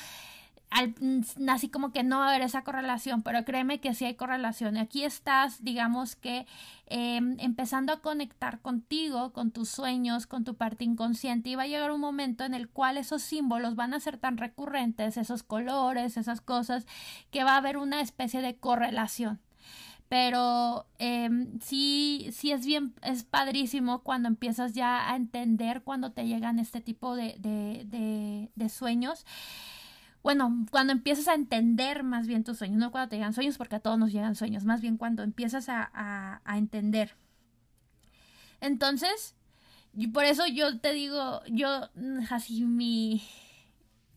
[1.00, 4.14] Mm, así como que no va a haber esa correlación, pero créeme que sí hay
[4.14, 4.76] correlación.
[4.76, 6.46] Aquí estás, digamos que,
[6.86, 11.66] em, empezando a conectar contigo, con tus sueños, con tu parte inconsciente, y va a
[11.66, 16.16] llegar un momento en el cual esos símbolos van a ser tan recurrentes, esos colores,
[16.16, 16.86] esas cosas,
[17.30, 19.40] que va a haber una especie de correlación
[20.08, 21.30] pero eh,
[21.62, 26.80] sí, sí es bien, es padrísimo cuando empiezas ya a entender cuando te llegan este
[26.80, 29.24] tipo de, de, de sueños
[30.22, 33.76] bueno, cuando empiezas a entender más bien tus sueños, no cuando te llegan sueños, porque
[33.76, 35.90] a todos nos llegan sueños, más bien cuando empiezas a,
[36.44, 37.16] a, entender.
[38.60, 39.34] Entonces,
[39.94, 41.88] y por eso yo te digo, yo,
[42.30, 43.22] así mi,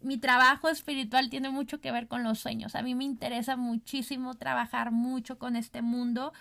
[0.01, 2.75] mi trabajo espiritual tiene mucho que ver con los sueños.
[2.75, 6.33] A mí me interesa muchísimo trabajar mucho con este mundo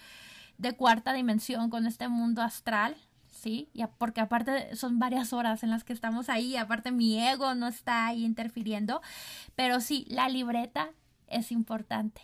[0.59, 2.97] de cuarta dimensión, con este mundo astral.
[3.43, 3.69] ¿Sí?
[3.75, 7.67] Y porque aparte son varias horas en las que estamos ahí, aparte mi ego no
[7.67, 9.03] está ahí interfiriendo,
[9.57, 10.91] pero sí, la libreta
[11.27, 12.23] es importante.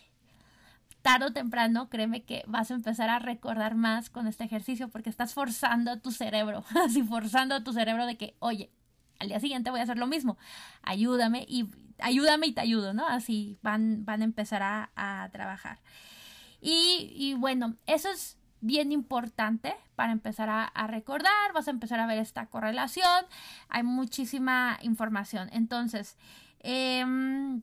[1.02, 5.10] Tarde o temprano, créeme que vas a empezar a recordar más con este ejercicio porque
[5.10, 8.70] estás forzando a tu cerebro, así forzando a tu cerebro de que, oye,
[9.18, 10.38] al día siguiente voy a hacer lo mismo,
[10.82, 13.08] ayúdame y ayúdame y te ayudo, ¿no?
[13.08, 15.80] Así van, van a empezar a, trabajar.
[16.60, 22.06] Y, y bueno, eso es bien importante para empezar a, recordar, vas a empezar a
[22.06, 23.24] ver esta correlación,
[23.68, 25.48] hay muchísima información.
[25.52, 26.16] Entonces,
[26.60, 27.62] em,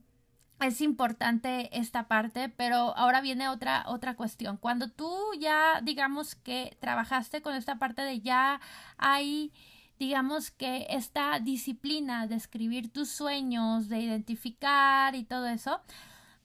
[0.60, 4.58] es importante esta parte, pero ahora viene otra, otra cuestión.
[4.58, 8.62] Cuando tú ya, digamos que trabajaste con esta parte de ya
[8.98, 9.52] hay
[10.00, 15.80] digamos que esta disciplina de escribir tus sueños, de identificar y todo eso,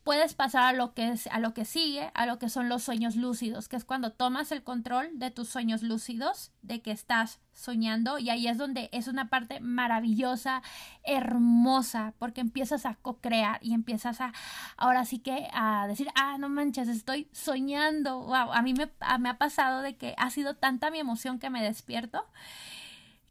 [0.05, 2.83] puedes pasar a lo que es a lo que sigue, a lo que son los
[2.83, 7.41] sueños lúcidos, que es cuando tomas el control de tus sueños lúcidos, de que estás
[7.53, 10.63] soñando y ahí es donde es una parte maravillosa,
[11.05, 14.33] hermosa, porque empiezas a co-crear y empiezas a
[14.77, 18.21] ahora sí que a decir, ah, no manches, estoy soñando.
[18.21, 21.51] Wow, a mí me, me ha pasado de que ha sido tanta mi emoción que
[21.51, 22.25] me despierto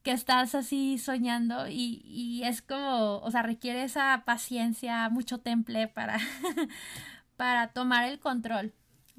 [0.04, 5.88] que estás así soñando y, y, es como, o sea, requiere esa paciencia, mucho temple
[5.88, 6.20] para,
[7.38, 8.74] para tomar el control.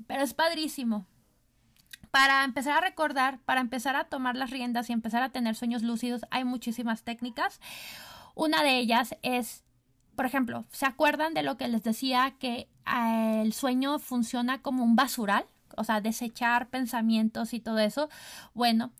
[0.07, 1.07] Pero es padrísimo.
[2.11, 5.83] Para empezar a recordar, para empezar a tomar las riendas y empezar a tener sueños
[5.83, 7.61] lúcidos, hay muchísimas técnicas.
[8.35, 9.65] Una de ellas es,
[10.17, 14.83] por ejemplo, ¿se acuerdan de lo que les decía que eh, el sueño funciona como
[14.83, 15.45] un basural?
[15.77, 18.09] O sea, desechar pensamientos y todo eso.
[18.55, 18.91] Bueno,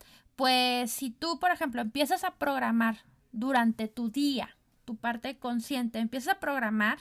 [0.41, 6.37] pues si tú, por ejemplo, empiezas a programar durante tu día, tu parte consciente, empiezas
[6.37, 6.99] a programar,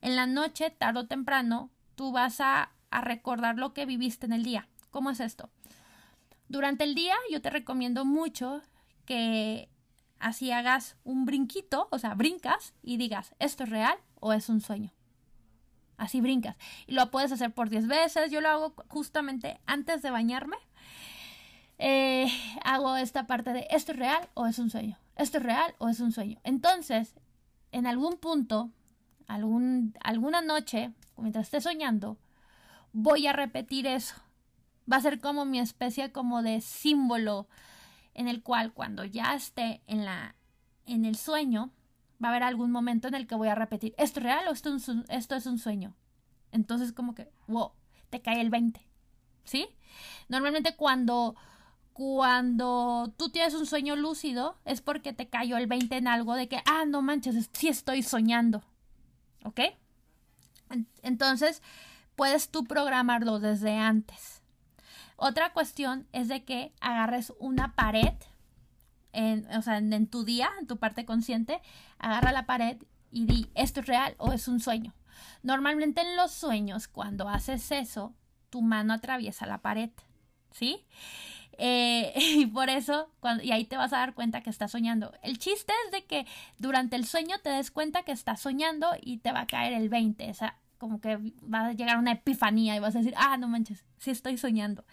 [0.00, 4.44] en la noche, tarde o temprano, tú vas a, recordar lo que viviste en el
[4.44, 4.66] día.
[4.90, 5.50] ¿Cómo es esto?
[6.48, 8.62] Durante el día yo te recomiendo mucho
[9.04, 9.68] que
[10.18, 14.62] así hagas un brinquito, o sea, brincas y digas, ¿esto es real o es un
[14.62, 14.90] sueño?
[15.98, 16.56] Así brincas.
[16.86, 18.30] Y lo puedes hacer por 10 veces.
[18.30, 20.56] Yo lo hago justamente antes de bañarme.
[21.82, 22.30] Eh,
[22.62, 24.98] hago esta parte de, ¿esto es real o es un sueño?
[25.16, 26.38] ¿Esto es real o es un sueño?
[26.44, 27.14] Entonces,
[27.72, 28.70] en algún punto,
[29.26, 32.18] algún, alguna noche, mientras esté soñando,
[32.92, 34.14] voy a repetir eso.
[34.90, 37.48] Va a ser como mi especie como de símbolo
[38.12, 40.34] en el cual cuando ya esté en la
[40.84, 41.70] en el sueño
[42.22, 44.50] va a haber algún momento en el que voy a repetir, ¿esto es real o
[44.50, 44.76] esto,
[45.08, 45.94] esto es un sueño?
[46.52, 47.70] Entonces como que, wow,
[48.10, 48.86] te cae el 20.
[49.44, 49.68] ¿Sí?
[50.28, 51.36] Normalmente cuando
[51.92, 56.48] cuando tú tienes un sueño lúcido es porque te cayó el 20 en algo de
[56.48, 58.62] que, ah, no manches, sí estoy soñando.
[59.44, 59.60] ¿Ok?
[61.02, 61.62] Entonces,
[62.16, 64.42] puedes tú programarlo desde antes.
[65.16, 68.14] Otra cuestión es de que agarres una pared,
[69.12, 71.60] en, o sea, en, tu día, en tu parte consciente,
[71.98, 72.78] agarra la pared
[73.10, 74.94] y di, ¿esto es real o es un sueño?
[75.42, 78.14] Normalmente en los sueños, cuando haces eso,
[78.48, 79.90] tu mano atraviesa la pared,
[80.50, 80.86] ¿sí?
[81.62, 83.10] Eh, y por eso,
[83.42, 85.12] y ahí te vas a dar cuenta que estás soñando.
[85.22, 86.26] El chiste es de que
[86.58, 89.90] durante el sueño te des cuenta que estás soñando y te va a caer el
[89.90, 90.30] 20.
[90.30, 93.46] O sea, como que va a llegar una epifanía y vas a decir, ah, no
[93.46, 94.84] manches, sí estoy soñando.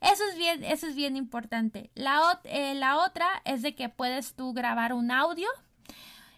[0.00, 1.90] Eso es bien, eso es bien importante.
[1.94, 5.48] La, eh, la otra es de que puedes tú grabar un audio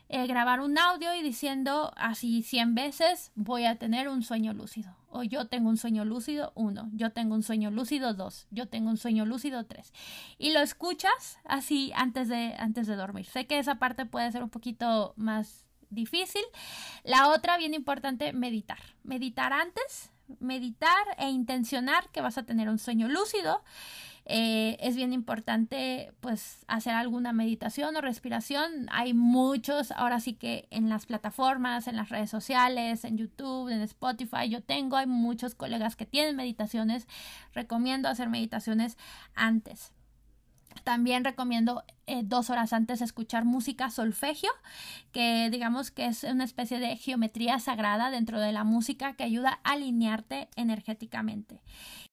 [0.09, 4.97] eh, grabar un audio y diciendo así 100 veces voy a tener un sueño lúcido.
[5.11, 6.91] O yo tengo un sueño lúcido, uno.
[6.93, 8.47] Yo tengo un sueño lúcido, dos.
[8.51, 9.93] Yo tengo un sueño lúcido, tres.
[10.39, 13.27] Y lo escuchas así antes de, antes de dormir.
[13.27, 16.43] Sé que esa parte puede ser un poquito más difícil.
[17.05, 18.79] La otra, bien importante, meditar.
[19.03, 23.63] Meditar antes, meditar e intencionar que vas a tener un sueño lúcido
[24.31, 28.87] eh, es bien importante pues hacer alguna meditación o respiración.
[28.93, 33.81] Hay muchos, ahora sí que en las plataformas, en las redes sociales, en YouTube, en
[33.81, 37.09] Spotify, yo tengo, hay muchos colegas que tienen meditaciones.
[37.55, 38.99] Recomiendo hacer meditaciones
[39.35, 39.93] antes.
[40.85, 44.51] También recomiendo eh, dos horas antes escuchar música solfegio,
[45.11, 49.59] que digamos que es una especie de geometría sagrada dentro de la música que ayuda
[49.65, 51.63] a alinearte energéticamente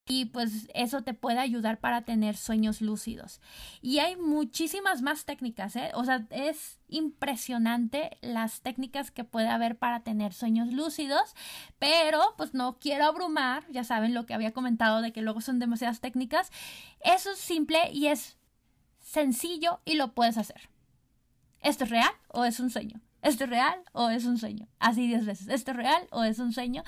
[0.08, 3.42] y pues eso te puede ayudar para tener sueños lúcidos.
[3.82, 5.92] Y hay muchísimas más técnicas, ¿eh?
[5.96, 11.34] O sea, es impresionante las técnicas que puede haber para tener sueños lúcidos,
[11.80, 15.58] pero pues no quiero abrumar, ya saben lo que había comentado de que luego son
[15.58, 16.52] demasiadas técnicas.
[17.00, 18.38] Eso es simple y es
[19.00, 20.70] sencillo y lo puedes hacer.
[21.62, 23.02] ¿Esto es real o es un sueño?
[23.24, 24.68] ¿Esto es real o es un sueño?
[24.78, 25.48] Así diez veces.
[25.48, 26.84] ¿Esto es real o es un sueño?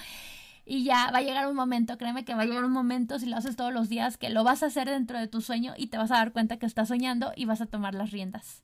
[0.69, 3.25] Y ya va a llegar un momento, créeme que va a llegar un momento si
[3.25, 5.87] lo haces todos los días que lo vas a hacer dentro de tu sueño y
[5.87, 8.63] te vas a dar cuenta que estás soñando y vas a tomar las riendas.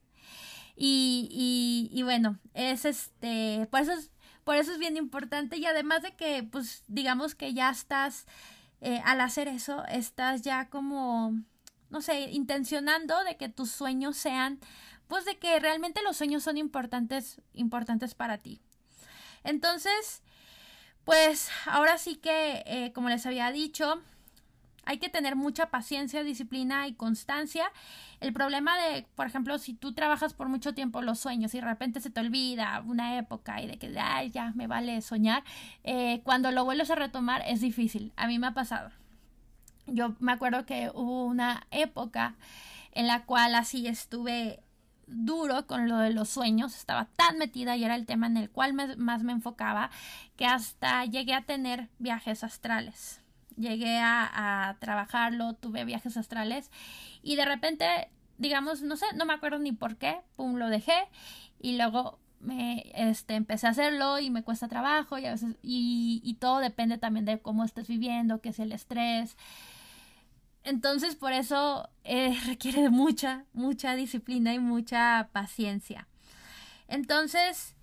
[0.76, 4.12] Y, y, bueno, es este, por eso es,
[4.44, 8.26] por eso es bien importante y además de que, pues, digamos que ya estás,
[8.82, 11.40] eh, al hacer eso, estás ya como,
[11.90, 14.60] no sé, intencionando de que tus sueños sean,
[15.08, 18.60] pues, de que realmente los sueños son importantes, importantes para ti.
[19.46, 20.22] Entonces,
[21.06, 24.02] pues ahora sí que, eh, como les había dicho,
[24.86, 27.72] hay que tener mucha paciencia, disciplina y constancia.
[28.20, 31.66] El problema de, por ejemplo, si tú trabajas por mucho tiempo los sueños y de
[31.66, 35.44] repente se te olvida una época y de que, ay, ya me vale soñar,
[35.84, 38.12] eh, cuando lo vuelves a retomar es difícil.
[38.16, 38.92] A mí me ha pasado.
[39.88, 42.36] Yo me acuerdo que hubo una época
[42.94, 44.63] en la cual así estuve
[45.08, 48.50] duro con lo de los sueños, estaba tan metida y era el tema en el
[48.50, 49.90] cual más me enfocaba
[50.36, 53.22] que hasta llegué a tener viajes astrales.
[53.56, 56.72] Llegué a, a trabajarlo, tuve viajes astrales
[57.22, 61.08] y de repente, digamos, no sé, no me acuerdo ni por qué, pum, lo dejé
[61.60, 66.22] y luego me este, empecé a hacerlo y me cuesta trabajo y a veces y,
[66.24, 69.38] y todo depende también de cómo estés viviendo, qué es el estrés,
[70.64, 76.08] entonces, por eso eh, requiere de mucha, mucha disciplina y mucha paciencia.
[76.88, 77.76] Entonces,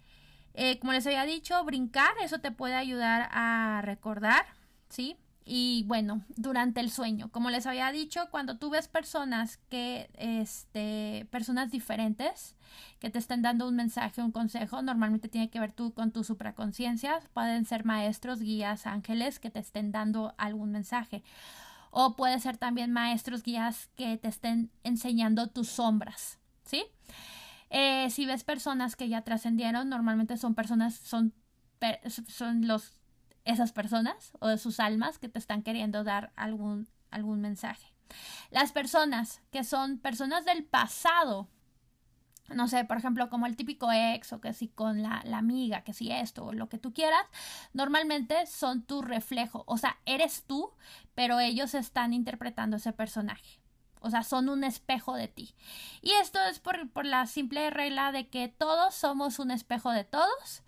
[0.55, 4.47] eh, como les había dicho, brincar, eso te puede ayudar a recordar,
[4.89, 5.17] ¿sí?
[5.45, 11.27] Y bueno, durante el sueño, como les había dicho, cuando tú ves personas que, este,
[11.31, 12.55] personas diferentes,
[13.01, 16.23] que te estén dando un mensaje, un consejo, normalmente tiene que ver tú con tu
[16.23, 21.25] supraconciencia, pueden ser maestros, guías, ángeles que te estén dando algún mensaje
[21.91, 26.85] o puede ser también maestros guías que te estén enseñando tus sombras, ¿sí?
[27.71, 31.35] Eh, si ves personas que ya trascendieron, normalmente son personas, son,
[32.29, 32.97] son los,
[33.45, 37.95] esas personas o sus almas que te están queriendo dar algún, algún mensaje.
[38.51, 41.49] Las personas que son personas del pasado,
[42.55, 45.83] no sé, por ejemplo, como el típico ex o que si con la, la, amiga,
[45.83, 47.25] que si esto o lo que tú quieras,
[47.73, 50.73] normalmente son tu reflejo, o sea, eres tú,
[51.15, 53.61] pero ellos están interpretando ese personaje.
[54.01, 55.55] O sea, son un espejo de ti.
[56.01, 60.05] Y esto es por, por la simple regla de que todos somos un espejo de
[60.05, 60.63] todos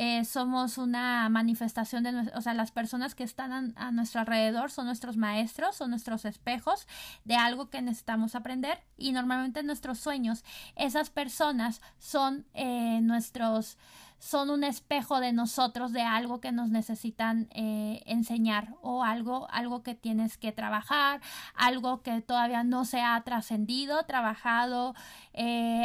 [0.00, 4.86] eh, somos una manifestación de, o sea, las personas que están a, nuestro alrededor son
[4.86, 6.86] nuestros maestros, son nuestros espejos
[7.24, 8.78] de algo que necesitamos aprender.
[8.96, 10.44] Y normalmente nuestros sueños,
[10.76, 13.76] esas personas son eh, nuestros
[14.20, 19.84] son un espejo de nosotros de algo que nos necesitan eh, enseñar o algo algo
[19.84, 21.20] que tienes que trabajar
[21.54, 24.96] algo que todavía no se ha trascendido trabajado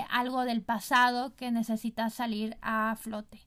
[0.10, 3.40] algo del pasado que necesita salir a flote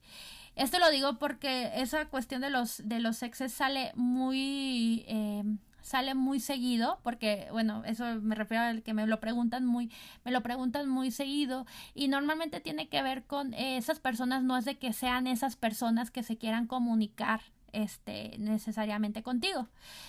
[0.57, 5.05] esto lo digo porque esa cuestión de los, de los exes sale muy...
[5.07, 5.45] Eh,
[5.83, 9.89] sale muy seguido porque bueno eso me refiero al que me lo preguntan muy
[10.25, 14.57] me lo preguntan muy seguido y normalmente tiene que ver con eh, esas personas no
[14.57, 17.41] es de que sean esas personas que se quieran comunicar
[17.83, 19.69] este necesariamente contigo,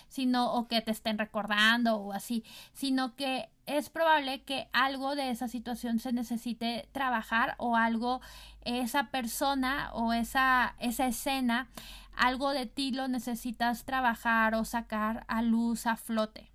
[0.10, 2.44] sino o que te estén recordando o así,
[2.74, 8.22] sino que es probable que algo de esa situación se necesite trabajar o algo
[8.62, 11.70] esa persona o esa esa escena
[12.18, 16.52] algo de ti lo necesitas trabajar o sacar a luz a flote.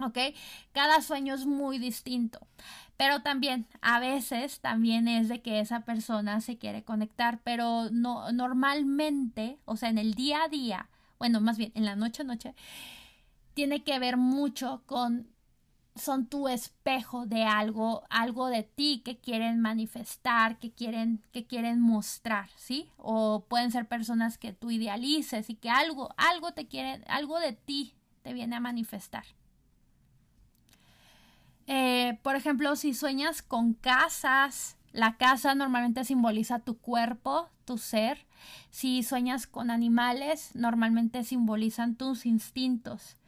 [0.00, 0.18] ¿Ok?
[0.72, 2.46] Cada sueño es muy distinto.
[2.98, 8.32] Pero también, a veces, también es de que esa persona se quiere conectar, pero no,
[8.32, 12.24] normalmente, o sea, en el día a día, bueno, más bien en la noche a
[12.26, 12.54] noche,
[13.54, 15.28] tiene que ver mucho con
[15.94, 21.80] son tu espejo de algo, algo de ti que quieren manifestar, que quieren, que quieren
[21.80, 22.88] mostrar, ¿sí?
[22.96, 27.52] O pueden ser personas que tú idealices y que algo, algo te quieren, algo de
[27.52, 29.24] ti te viene a manifestar.
[31.70, 38.26] Eh, por ejemplo, si sueñas con casas, la casa normalmente simboliza tu cuerpo, tu ser.
[38.70, 43.18] Si sueñas con animales, normalmente simbolizan tus instintos.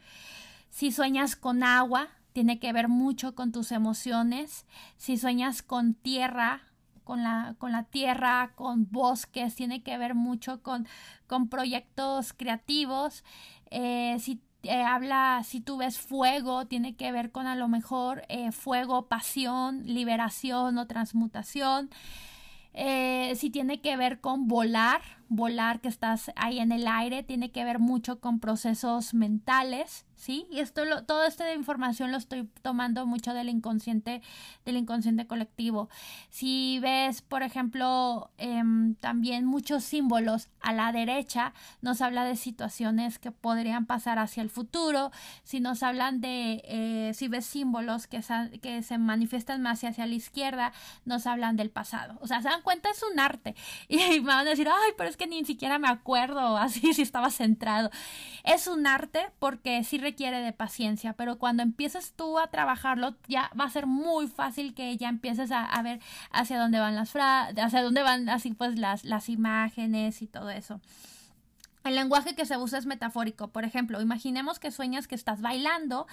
[0.71, 4.65] Si sueñas con agua, tiene que ver mucho con tus emociones.
[4.97, 6.63] Si sueñas con tierra,
[7.05, 10.89] con la, con la tierra, con bosques, tiene que ver mucho con,
[11.27, 13.23] con proyectos creativos.
[13.71, 18.25] Eh, si eh, habla, si tú ves fuego, tiene que ver con a lo mejor
[18.29, 21.91] eh, fuego, pasión, liberación o transmutación.
[22.73, 27.51] Eh, si tiene que ver con volar, volar que estás ahí en el aire, tiene
[27.51, 30.05] que ver mucho con procesos mentales.
[30.21, 30.47] ¿Sí?
[30.51, 34.23] Y esto, lo, toda esta información lo estoy tomando mucho del inconsciente,
[34.65, 35.89] del inconsciente colectivo.
[36.29, 43.19] Si ves, por ejemplo, em, también muchos símbolos a la derecha, nos habla de situaciones
[43.19, 45.11] que podrían pasar hacia el futuro.
[45.43, 48.21] Si nos hablan de, eh, si ves símbolos que,
[48.61, 50.73] que se manifiestan más hacia la izquierda,
[51.05, 52.19] nos hablan del pasado.
[52.21, 53.55] O sea, se dan cuenta, es un arte.
[53.89, 57.03] Y me van a decir, ay, pero es que ni siquiera me acuerdo así si
[57.03, 57.91] estaba centrado.
[58.45, 63.51] Es un arte porque si requiere de paciencia, pero cuando empieces tú a trabajarlo, ya
[63.59, 66.01] va a ser muy fácil que ya empieces a, ver
[66.33, 70.51] hacia dónde van las frases, hacia dónde van así pues las, las imágenes y todo
[70.51, 70.81] eso.
[71.85, 73.49] El lenguaje que se usa es metafórico.
[73.49, 76.07] Por ejemplo, imaginemos que sueñas que estás bailando,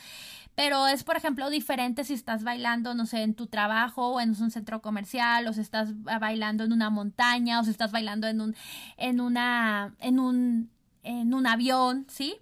[0.55, 4.29] pero es, por ejemplo, diferente si estás bailando, no sé, en tu trabajo o en
[4.29, 8.39] un centro comercial, o si estás bailando en una montaña, o si estás bailando en
[8.39, 8.55] un,
[8.95, 10.69] en una, en un,
[11.03, 12.37] en un avión, ¿sí?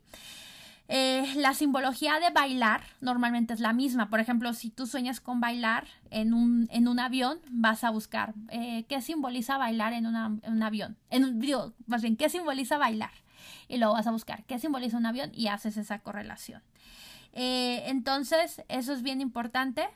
[0.88, 4.10] Eh, la simbología de bailar normalmente es la misma.
[4.10, 8.34] Por ejemplo, si tú sueñas con bailar en un, en un avión, vas a buscar
[8.50, 10.98] eh, qué simboliza bailar en, un avión.
[11.10, 13.12] En un, digo, más bien, qué simboliza bailar.
[13.68, 16.62] Y luego vas a buscar qué simboliza un avión y haces esa correlación.
[17.34, 19.90] Eh, entonces, eso es bien importante.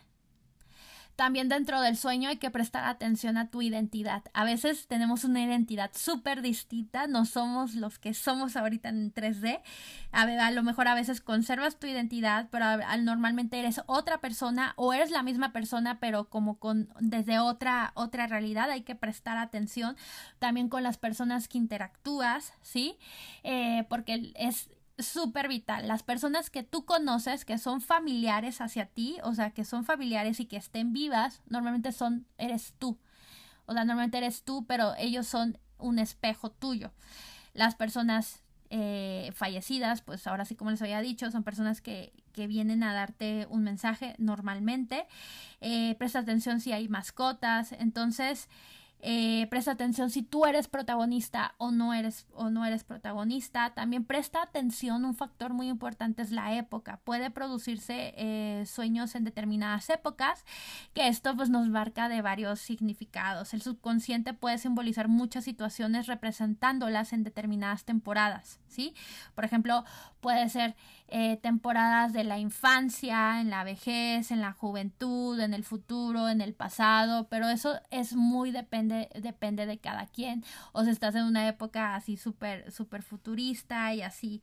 [1.20, 4.24] También dentro del sueño hay que prestar atención a tu identidad.
[4.32, 9.60] A veces tenemos una identidad súper distinta, no somos los que somos ahorita en 3D.
[10.14, 12.66] A, lo mejor a veces conservas tu identidad, pero
[13.00, 18.26] normalmente eres otra persona o eres la misma persona, pero como con desde otra otra
[18.28, 18.72] realidad.
[18.72, 19.98] Hay que prestar atención
[20.40, 22.98] también con las personas que interactúas, ¿sí?
[23.44, 25.88] Eh, porque es súper vital.
[25.88, 30.40] Las personas que tú conoces, que son familiares hacia ti, o sea, que son familiares
[30.40, 32.98] y que estén vivas, normalmente son, eres tú.
[33.66, 36.92] O sea, normalmente eres tú, pero ellos son un espejo tuyo.
[37.54, 42.48] Las personas eh, fallecidas, pues ahora sí como les había dicho, son personas que, que
[42.48, 45.08] vienen a darte un mensaje normalmente.
[45.62, 47.72] Eh, presta atención si hay mascotas.
[47.74, 48.48] Entonces,
[49.02, 53.74] Eh, presta atención si tú eres protagonista o no eres o no eres protagonista.
[53.74, 57.00] También presta atención, un factor muy importante es la época.
[57.06, 60.44] Puede producirse eh, sueños en determinadas épocas,
[60.94, 63.54] que esto pues nos marca de varios significados.
[63.54, 68.94] El subconsciente puede simbolizar muchas situaciones representándolas en determinadas temporadas, ¿sí?
[69.34, 69.86] Por ejemplo,
[70.20, 70.76] puede ser
[71.08, 76.42] eh, temporadas de la infancia, en la vejez, en la juventud, en el futuro, en
[76.42, 78.52] el pasado, pero eso es muy
[78.90, 80.44] depende, de cada quien.
[80.72, 84.42] O si estás en una época así súper, súper futurista y así.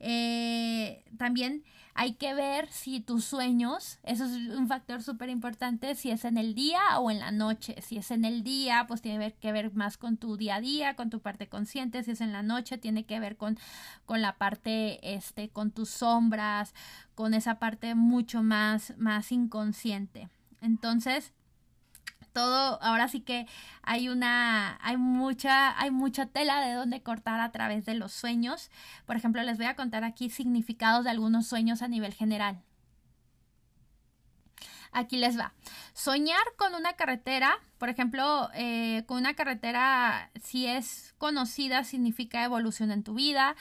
[0.00, 1.64] Eh, también
[2.00, 6.38] hay que ver si tus sueños, eso es un factor súper importante, si es en
[6.38, 7.74] el día o en la noche.
[7.82, 10.94] Si es en el día, pues tiene que ver más con tu día a día,
[10.94, 12.04] con tu parte consciente.
[12.04, 13.58] Si es en la noche, tiene que ver con,
[14.06, 16.72] con la parte, este, con tus sombras,
[17.16, 20.28] con esa parte mucho más, más inconsciente.
[20.60, 21.32] Entonces,
[22.38, 23.48] todo, ahora sí que
[23.82, 28.70] hay una, hay mucha, hay mucha tela de donde cortar a través de los sueños.
[29.06, 32.62] Por ejemplo, les voy a contar aquí significados de algunos sueños a nivel general.
[34.92, 35.52] Aquí les va.
[35.94, 42.92] Soñar con una carretera, por ejemplo, eh, con una carretera, si es conocida, significa evolución
[42.92, 43.56] en tu vida.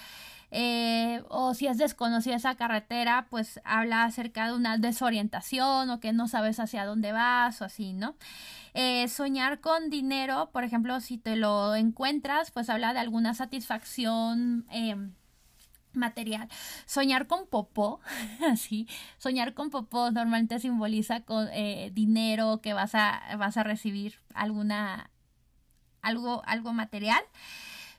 [0.51, 6.13] Eh, o si es desconocida esa carretera, pues habla acerca de una desorientación o que
[6.13, 8.15] no sabes hacia dónde vas o así, ¿no?
[8.73, 14.65] Eh, soñar con dinero, por ejemplo, si te lo encuentras, pues habla de alguna satisfacción.
[14.69, 15.13] Em,
[15.97, 16.47] material.
[16.85, 17.99] Soñar con popó,
[18.51, 18.87] así,
[19.17, 25.09] soñar con popó normalmente simboliza con eh, dinero que vas a, vas a recibir alguna,
[26.01, 27.23] algo, algo material.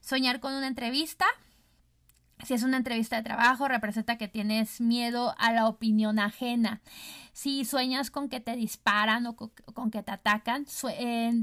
[0.00, 1.26] Soñar con una entrevista,
[2.44, 6.80] si es una entrevista de trabajo, representa que tienes miedo a la opinión ajena.
[7.32, 10.66] Si sueñas con que te disparan o con que te atacan,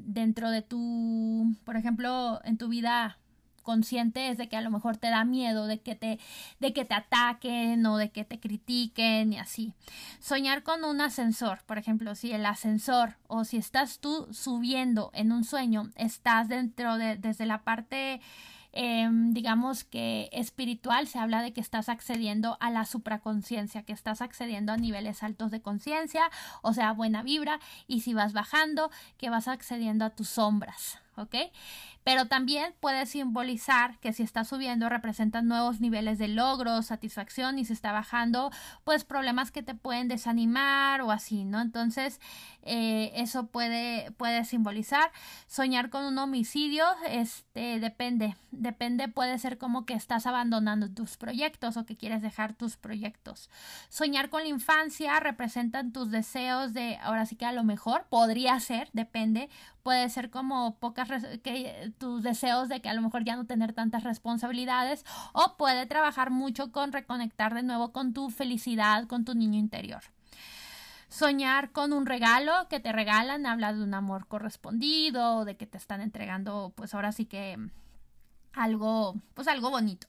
[0.06, 3.18] dentro de tu, por ejemplo, en tu vida
[3.66, 6.20] consciente es de que a lo mejor te da miedo de que te
[6.60, 9.74] de que te ataquen o de que te critiquen y así.
[10.22, 15.34] Soñar con un ascensor, por ejemplo, si el ascensor o si estás tú subiendo en
[15.34, 18.22] un sueño, estás dentro de desde la parte
[18.78, 24.22] Em, digamos que espiritual, se habla de que estás accediendo a la supraconciencia, que estás
[24.22, 26.30] accediendo a niveles altos de conciencia,
[26.62, 31.36] o sea, buena vibra, y si vas bajando, que vas accediendo a tus sombras, ¿ok?
[32.06, 37.66] Pero también puede simbolizar que si está subiendo representan nuevos niveles de logro, satisfacción y
[37.66, 38.52] si está bajando,
[38.84, 41.60] pues problemas que te pueden desanimar o así, ¿no?
[41.60, 42.22] Entonces,
[42.62, 45.12] eh, eso puede, puede simbolizar.
[45.48, 51.76] Soñar con un homicidio, este, depende, depende, puede ser como que estás abandonando tus proyectos
[51.76, 53.50] o que quieres dejar tus proyectos.
[53.90, 58.60] Soñar con la infancia representan tus deseos de, ahora sí que a lo mejor, podría
[58.60, 59.50] ser, depende,
[59.82, 61.10] puede ser como pocas,
[61.44, 65.86] que tus deseos de que a lo mejor ya no tener tantas responsabilidades o puede
[65.86, 70.02] trabajar mucho con reconectar de nuevo con tu felicidad, con tu niño interior.
[71.10, 75.78] Soñar con un regalo que te regalan habla de un amor correspondido, de que te
[75.78, 77.58] están entregando pues ahora sí que
[78.54, 80.08] algo pues algo bonito.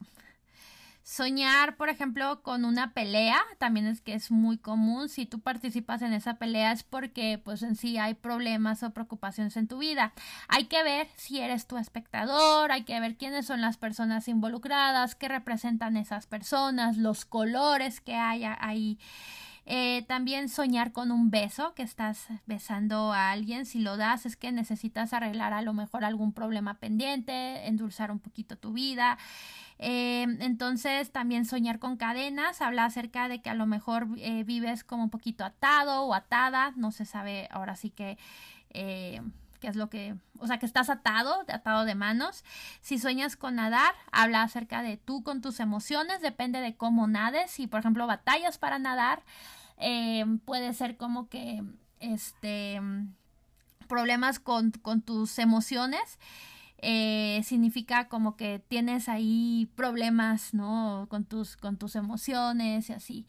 [1.09, 5.09] Soñar, por ejemplo, con una pelea, también es que es muy común.
[5.09, 9.57] Si tú participas en esa pelea es porque pues en sí hay problemas o preocupaciones
[9.57, 10.13] en tu vida.
[10.49, 15.15] Hay que ver si eres tu espectador, hay que ver quiénes son las personas involucradas,
[15.15, 18.99] qué representan esas personas, los colores que hay ahí.
[19.67, 23.67] Eh, también soñar con un beso, que estás besando a alguien.
[23.67, 28.21] Si lo das es que necesitas arreglar a lo mejor algún problema pendiente, endulzar un
[28.21, 29.19] poquito tu vida.
[29.79, 34.85] Eh, entonces también soñar con cadenas habla acerca de que a lo mejor eh, vives
[34.85, 38.17] como un poquito atado o atada, no se sabe ahora sí que
[38.71, 39.21] eh,
[39.59, 42.45] qué es lo que, o sea, que estás atado, atado de manos.
[42.81, 47.51] Si sueñas con nadar, habla acerca de tú con tus emociones, depende de cómo nades.
[47.51, 49.23] Si, por ejemplo, batallas para nadar,
[50.45, 51.63] puede ser como que,
[52.01, 52.81] este,
[53.87, 56.19] problemas con, con tus emociones.
[56.79, 61.07] Eh, significa como que tienes ahí problemas, ¿no?
[61.09, 63.27] Con tus, con tus emociones y así.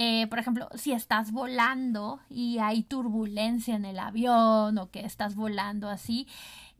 [0.00, 5.34] Eh, por ejemplo, si estás volando y hay turbulencia en el avión o que estás
[5.34, 6.28] volando así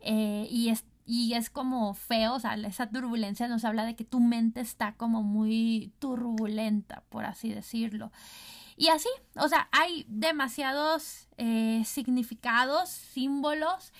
[0.01, 4.05] eh, y es y es como feo, o sea, esa turbulencia nos habla de que
[4.05, 8.13] tu mente está como muy turbulenta, por así decirlo.
[8.77, 11.29] Y así, o sea, hay demasiados
[11.85, 13.93] significados, símbolos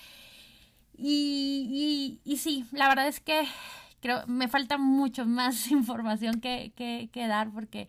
[1.01, 3.47] y, y, sí, la verdad es que
[4.01, 7.87] creo me falta mucho más información que, que, dar porque eh,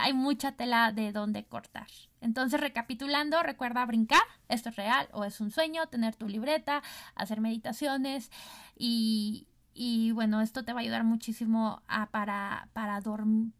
[0.00, 1.86] hay mucha tela de donde cortar.
[2.20, 6.82] Entonces, recapitulando, recuerda brincar, esto es real o es un sueño, tener tu libreta,
[7.14, 8.30] hacer meditaciones
[8.76, 13.02] y, y bueno, esto te va a ayudar muchísimo a, para, para,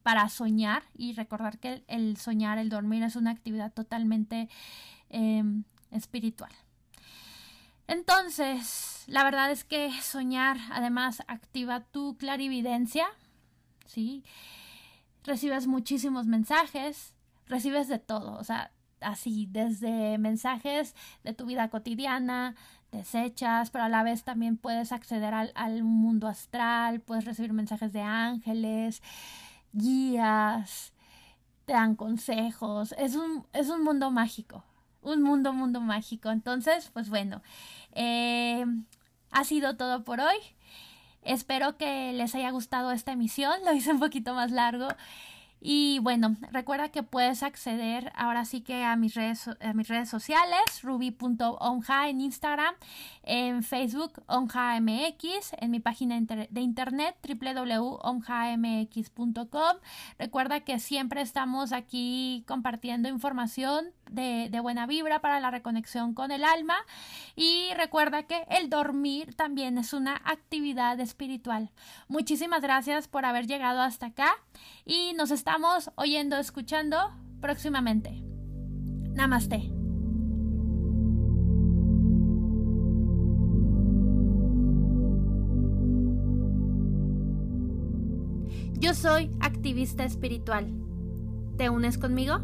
[0.02, 4.48] para soñar y recordar que el, soñar, el dormir es una actividad totalmente
[5.10, 6.52] em, espiritual.
[7.86, 13.06] Entonces, la verdad es que soñar además activa tu clarividencia,
[13.84, 14.24] ¿sí?
[15.24, 17.14] Recibes muchísimos mensajes,
[17.46, 18.70] recibes de todo, o sea,
[19.00, 22.54] así, desde mensajes de tu vida cotidiana,
[22.92, 27.92] desechas, pero a la vez también puedes acceder al, al mundo astral, puedes recibir mensajes
[27.92, 29.02] de ángeles,
[29.72, 30.92] guías,
[31.64, 34.64] te dan consejos, es un, es un mundo mágico,
[35.02, 36.30] un mundo, mundo mágico.
[36.30, 37.42] Entonces, pues bueno,
[37.92, 38.64] eh,
[39.30, 40.36] ha sido todo por hoy.
[41.24, 44.88] Espero que les haya gustado esta emisión, lo hice un poquito más largo.
[45.66, 50.10] Y bueno, recuerda que puedes acceder ahora sí que a mis redes, a mis redes
[50.10, 52.74] sociales, ruby.onja en Instagram,
[53.22, 59.76] en Facebook onjamx, en mi página de internet www.onjamx.com.
[60.18, 66.30] Recuerda que siempre estamos aquí compartiendo información de, de buena vibra para la reconexión con
[66.30, 66.76] el alma.
[67.36, 71.70] Y recuerda que el dormir también es una actividad espiritual.
[72.06, 74.30] Muchísimas gracias por haber llegado hasta acá
[74.84, 76.96] y nos estamos estamos oyendo, escuchando
[77.40, 78.24] próximamente.
[79.14, 79.70] Namaste.
[88.80, 90.74] Yo soy activista espiritual.
[91.56, 92.40] ¿Te unes conmigo?